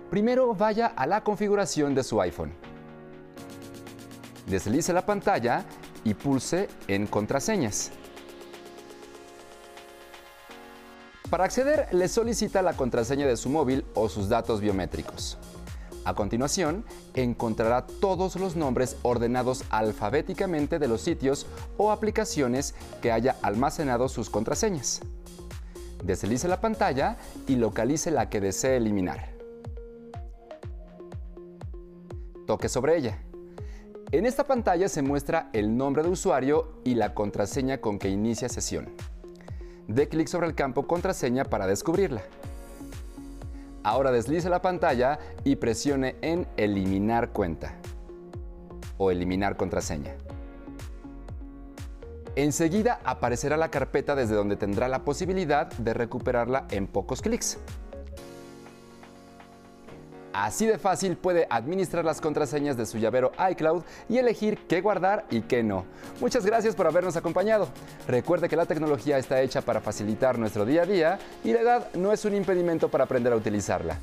Primero 0.09 0.53
vaya 0.53 0.87
a 0.87 1.07
la 1.07 1.23
configuración 1.23 1.95
de 1.95 2.03
su 2.03 2.21
iPhone. 2.21 2.53
Deslice 4.45 4.91
la 4.91 5.05
pantalla 5.05 5.63
y 6.03 6.13
pulse 6.13 6.67
en 6.87 7.07
Contraseñas. 7.07 7.91
Para 11.29 11.45
acceder, 11.45 11.87
le 11.93 12.09
solicita 12.09 12.61
la 12.61 12.73
contraseña 12.73 13.25
de 13.25 13.37
su 13.37 13.49
móvil 13.49 13.85
o 13.93 14.09
sus 14.09 14.27
datos 14.27 14.59
biométricos. 14.59 15.37
A 16.03 16.15
continuación, 16.15 16.83
encontrará 17.13 17.85
todos 17.85 18.35
los 18.35 18.55
nombres 18.55 18.97
ordenados 19.03 19.63
alfabéticamente 19.69 20.79
de 20.79 20.87
los 20.87 21.01
sitios 21.01 21.45
o 21.77 21.91
aplicaciones 21.91 22.73
que 23.01 23.11
haya 23.11 23.35
almacenado 23.43 24.09
sus 24.09 24.29
contraseñas. 24.29 25.01
Deslice 26.03 26.47
la 26.47 26.59
pantalla 26.59 27.17
y 27.47 27.55
localice 27.55 28.09
la 28.09 28.29
que 28.29 28.41
desee 28.41 28.77
eliminar. 28.77 29.29
Toque 32.47 32.67
sobre 32.67 32.97
ella. 32.97 33.19
En 34.11 34.25
esta 34.25 34.45
pantalla 34.45 34.89
se 34.89 35.03
muestra 35.03 35.49
el 35.53 35.77
nombre 35.77 36.03
de 36.03 36.09
usuario 36.09 36.81
y 36.83 36.95
la 36.95 37.13
contraseña 37.13 37.79
con 37.79 37.99
que 37.99 38.09
inicia 38.09 38.49
sesión. 38.49 38.89
Dé 39.87 40.09
clic 40.09 40.27
sobre 40.27 40.47
el 40.47 40.55
campo 40.55 40.87
contraseña 40.87 41.45
para 41.45 41.67
descubrirla. 41.67 42.23
Ahora 43.83 44.11
deslice 44.11 44.49
la 44.49 44.61
pantalla 44.61 45.19
y 45.43 45.55
presione 45.55 46.15
en 46.21 46.47
Eliminar 46.57 47.29
cuenta 47.29 47.75
o 48.97 49.09
Eliminar 49.09 49.57
contraseña. 49.57 50.15
Enseguida 52.35 52.99
aparecerá 53.03 53.57
la 53.57 53.71
carpeta 53.71 54.15
desde 54.15 54.35
donde 54.35 54.55
tendrá 54.55 54.87
la 54.87 55.03
posibilidad 55.03 55.67
de 55.73 55.93
recuperarla 55.93 56.65
en 56.71 56.87
pocos 56.87 57.21
clics. 57.21 57.57
Así 60.33 60.65
de 60.65 60.77
fácil 60.77 61.17
puede 61.17 61.45
administrar 61.49 62.05
las 62.05 62.21
contraseñas 62.21 62.77
de 62.77 62.85
su 62.85 62.97
llavero 62.97 63.33
iCloud 63.51 63.83
y 64.07 64.17
elegir 64.17 64.59
qué 64.67 64.79
guardar 64.81 65.25
y 65.29 65.41
qué 65.41 65.61
no. 65.61 65.83
Muchas 66.19 66.45
gracias 66.45 66.75
por 66.75 66.87
habernos 66.87 67.17
acompañado. 67.17 67.67
Recuerde 68.07 68.47
que 68.47 68.55
la 68.55 68.65
tecnología 68.65 69.17
está 69.17 69.41
hecha 69.41 69.61
para 69.61 69.81
facilitar 69.81 70.39
nuestro 70.39 70.65
día 70.65 70.83
a 70.83 70.85
día 70.85 71.19
y 71.43 71.51
la 71.51 71.59
edad 71.61 71.93
no 71.95 72.13
es 72.13 72.23
un 72.25 72.35
impedimento 72.35 72.89
para 72.89 73.03
aprender 73.03 73.33
a 73.33 73.37
utilizarla. 73.37 73.97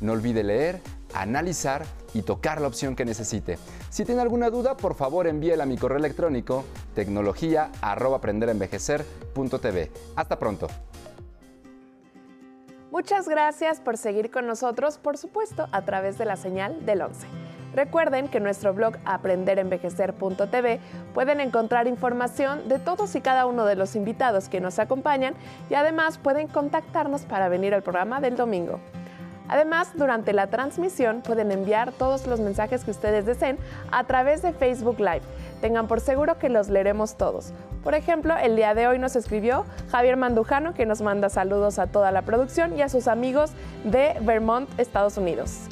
No 0.00 0.12
olvide 0.12 0.44
leer, 0.44 0.80
analizar 1.14 1.84
y 2.14 2.22
tocar 2.22 2.60
la 2.60 2.68
opción 2.68 2.96
que 2.96 3.04
necesite. 3.04 3.58
Si 3.90 4.04
tiene 4.04 4.20
alguna 4.20 4.50
duda, 4.50 4.76
por 4.76 4.94
favor 4.94 5.26
envíela 5.26 5.64
a 5.64 5.66
mi 5.66 5.76
correo 5.76 5.98
electrónico 5.98 6.64
tecnología@aprenderenvejecer.tv. 6.94 9.90
Hasta 10.16 10.38
pronto. 10.38 10.68
Muchas 12.98 13.28
gracias 13.28 13.78
por 13.78 13.96
seguir 13.96 14.28
con 14.28 14.48
nosotros, 14.48 14.98
por 14.98 15.16
supuesto, 15.16 15.68
a 15.70 15.82
través 15.82 16.18
de 16.18 16.24
la 16.24 16.34
señal 16.34 16.84
del 16.84 17.02
11. 17.02 17.28
Recuerden 17.72 18.26
que 18.26 18.38
en 18.38 18.42
nuestro 18.42 18.74
blog 18.74 18.96
aprenderenvejecer.tv 19.04 20.80
pueden 21.14 21.38
encontrar 21.38 21.86
información 21.86 22.66
de 22.66 22.80
todos 22.80 23.14
y 23.14 23.20
cada 23.20 23.46
uno 23.46 23.66
de 23.66 23.76
los 23.76 23.94
invitados 23.94 24.48
que 24.48 24.60
nos 24.60 24.80
acompañan 24.80 25.34
y 25.70 25.74
además 25.74 26.18
pueden 26.18 26.48
contactarnos 26.48 27.22
para 27.22 27.48
venir 27.48 27.72
al 27.72 27.84
programa 27.84 28.20
del 28.20 28.34
domingo. 28.34 28.80
Además, 29.48 29.90
durante 29.94 30.32
la 30.32 30.48
transmisión 30.48 31.22
pueden 31.22 31.50
enviar 31.50 31.92
todos 31.92 32.26
los 32.26 32.40
mensajes 32.40 32.84
que 32.84 32.90
ustedes 32.90 33.24
deseen 33.26 33.58
a 33.90 34.04
través 34.04 34.42
de 34.42 34.52
Facebook 34.52 34.98
Live. 34.98 35.22
Tengan 35.60 35.88
por 35.88 36.00
seguro 36.00 36.38
que 36.38 36.48
los 36.48 36.68
leeremos 36.68 37.16
todos. 37.16 37.52
Por 37.82 37.94
ejemplo, 37.94 38.36
el 38.36 38.56
día 38.56 38.74
de 38.74 38.86
hoy 38.86 38.98
nos 38.98 39.16
escribió 39.16 39.64
Javier 39.90 40.16
Mandujano, 40.16 40.74
que 40.74 40.86
nos 40.86 41.00
manda 41.00 41.28
saludos 41.30 41.78
a 41.78 41.86
toda 41.86 42.12
la 42.12 42.22
producción 42.22 42.76
y 42.76 42.82
a 42.82 42.88
sus 42.88 43.08
amigos 43.08 43.52
de 43.84 44.14
Vermont, 44.20 44.68
Estados 44.78 45.16
Unidos. 45.16 45.68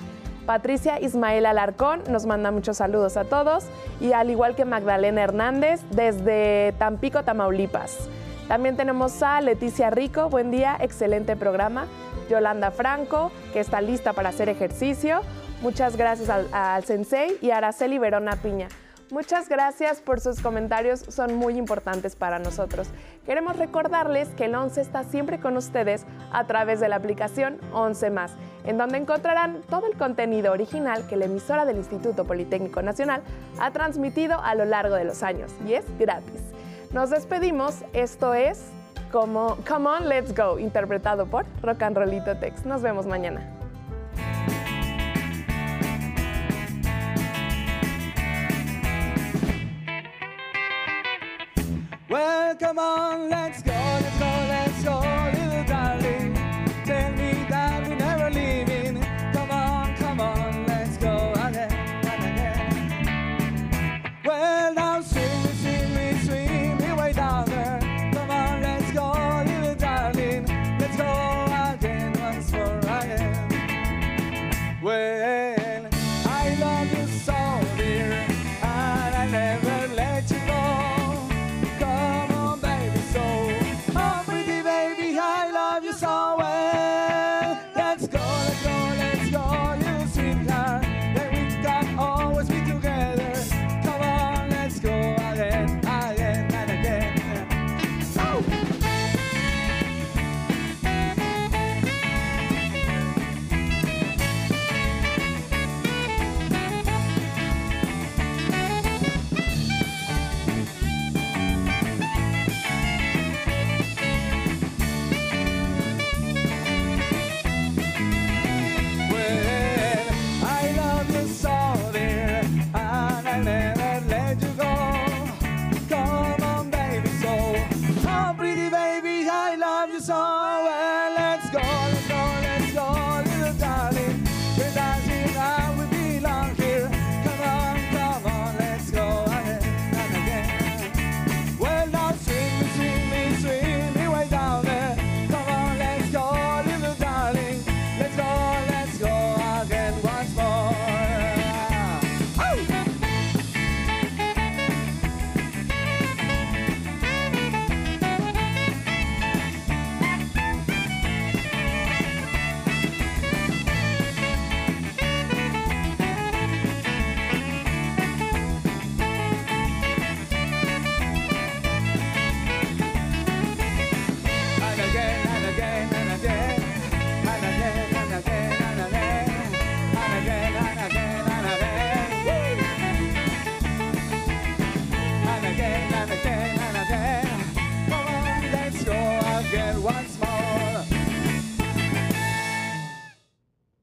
Patricia 0.46 1.00
Ismael 1.00 1.44
Alarcón 1.44 2.02
nos 2.08 2.24
manda 2.24 2.52
muchos 2.52 2.76
saludos 2.76 3.16
a 3.16 3.24
todos 3.24 3.64
y 4.00 4.12
al 4.12 4.30
igual 4.30 4.54
que 4.54 4.64
Magdalena 4.64 5.22
Hernández 5.22 5.80
desde 5.90 6.72
Tampico, 6.78 7.24
Tamaulipas. 7.24 8.08
También 8.46 8.76
tenemos 8.76 9.22
a 9.24 9.40
Leticia 9.40 9.90
Rico, 9.90 10.28
buen 10.28 10.52
día, 10.52 10.76
excelente 10.80 11.34
programa. 11.34 11.86
Yolanda 12.28 12.70
Franco, 12.70 13.30
que 13.52 13.60
está 13.60 13.80
lista 13.80 14.12
para 14.12 14.30
hacer 14.30 14.48
ejercicio. 14.48 15.20
Muchas 15.62 15.96
gracias 15.96 16.28
al, 16.30 16.84
Sensei 16.84 17.38
y 17.40 17.50
a 17.50 17.58
Araceli 17.58 17.98
Verona 17.98 18.36
Piña. 18.36 18.68
Muchas 19.10 19.48
gracias 19.48 20.00
por 20.00 20.20
sus 20.20 20.40
comentarios, 20.40 20.98
son 20.98 21.36
muy 21.36 21.56
importantes 21.56 22.16
para 22.16 22.40
nosotros. 22.40 22.88
Queremos 23.24 23.56
recordarles 23.56 24.28
que 24.30 24.46
el 24.46 24.54
11 24.56 24.80
está 24.80 25.04
siempre 25.04 25.38
con 25.38 25.56
ustedes 25.56 26.04
a 26.32 26.44
través 26.48 26.80
de 26.80 26.88
la 26.88 26.96
aplicación 26.96 27.58
11 27.72 28.10
más, 28.10 28.32
en 28.64 28.78
donde 28.78 28.98
encontrarán 28.98 29.62
todo 29.70 29.86
el 29.86 29.96
contenido 29.96 30.52
original 30.52 31.06
que 31.06 31.14
la 31.14 31.26
emisora 31.26 31.64
del 31.64 31.76
Instituto 31.76 32.24
Politécnico 32.24 32.82
Nacional 32.82 33.22
ha 33.60 33.70
transmitido 33.70 34.40
a 34.42 34.56
lo 34.56 34.64
largo 34.64 34.96
de 34.96 35.04
los 35.04 35.22
años 35.22 35.52
y 35.64 35.74
es 35.74 35.84
gratis. 35.98 36.42
Nos 36.92 37.10
despedimos, 37.10 37.84
esto 37.92 38.34
es 38.34 38.72
como 39.10 39.56
Come 39.66 39.88
On, 39.88 40.08
Let's 40.08 40.34
Go, 40.34 40.58
interpretado 40.58 41.26
por 41.26 41.44
Rock 41.62 41.82
and 41.82 41.96
Rollito 41.96 42.36
Tex. 42.36 42.64
Nos 42.64 42.82
vemos 42.82 43.06
mañana. 43.06 43.40
Well, 52.08 52.56
come 52.58 52.78
on, 52.78 53.28
let's 53.28 53.62
go, 53.62 53.75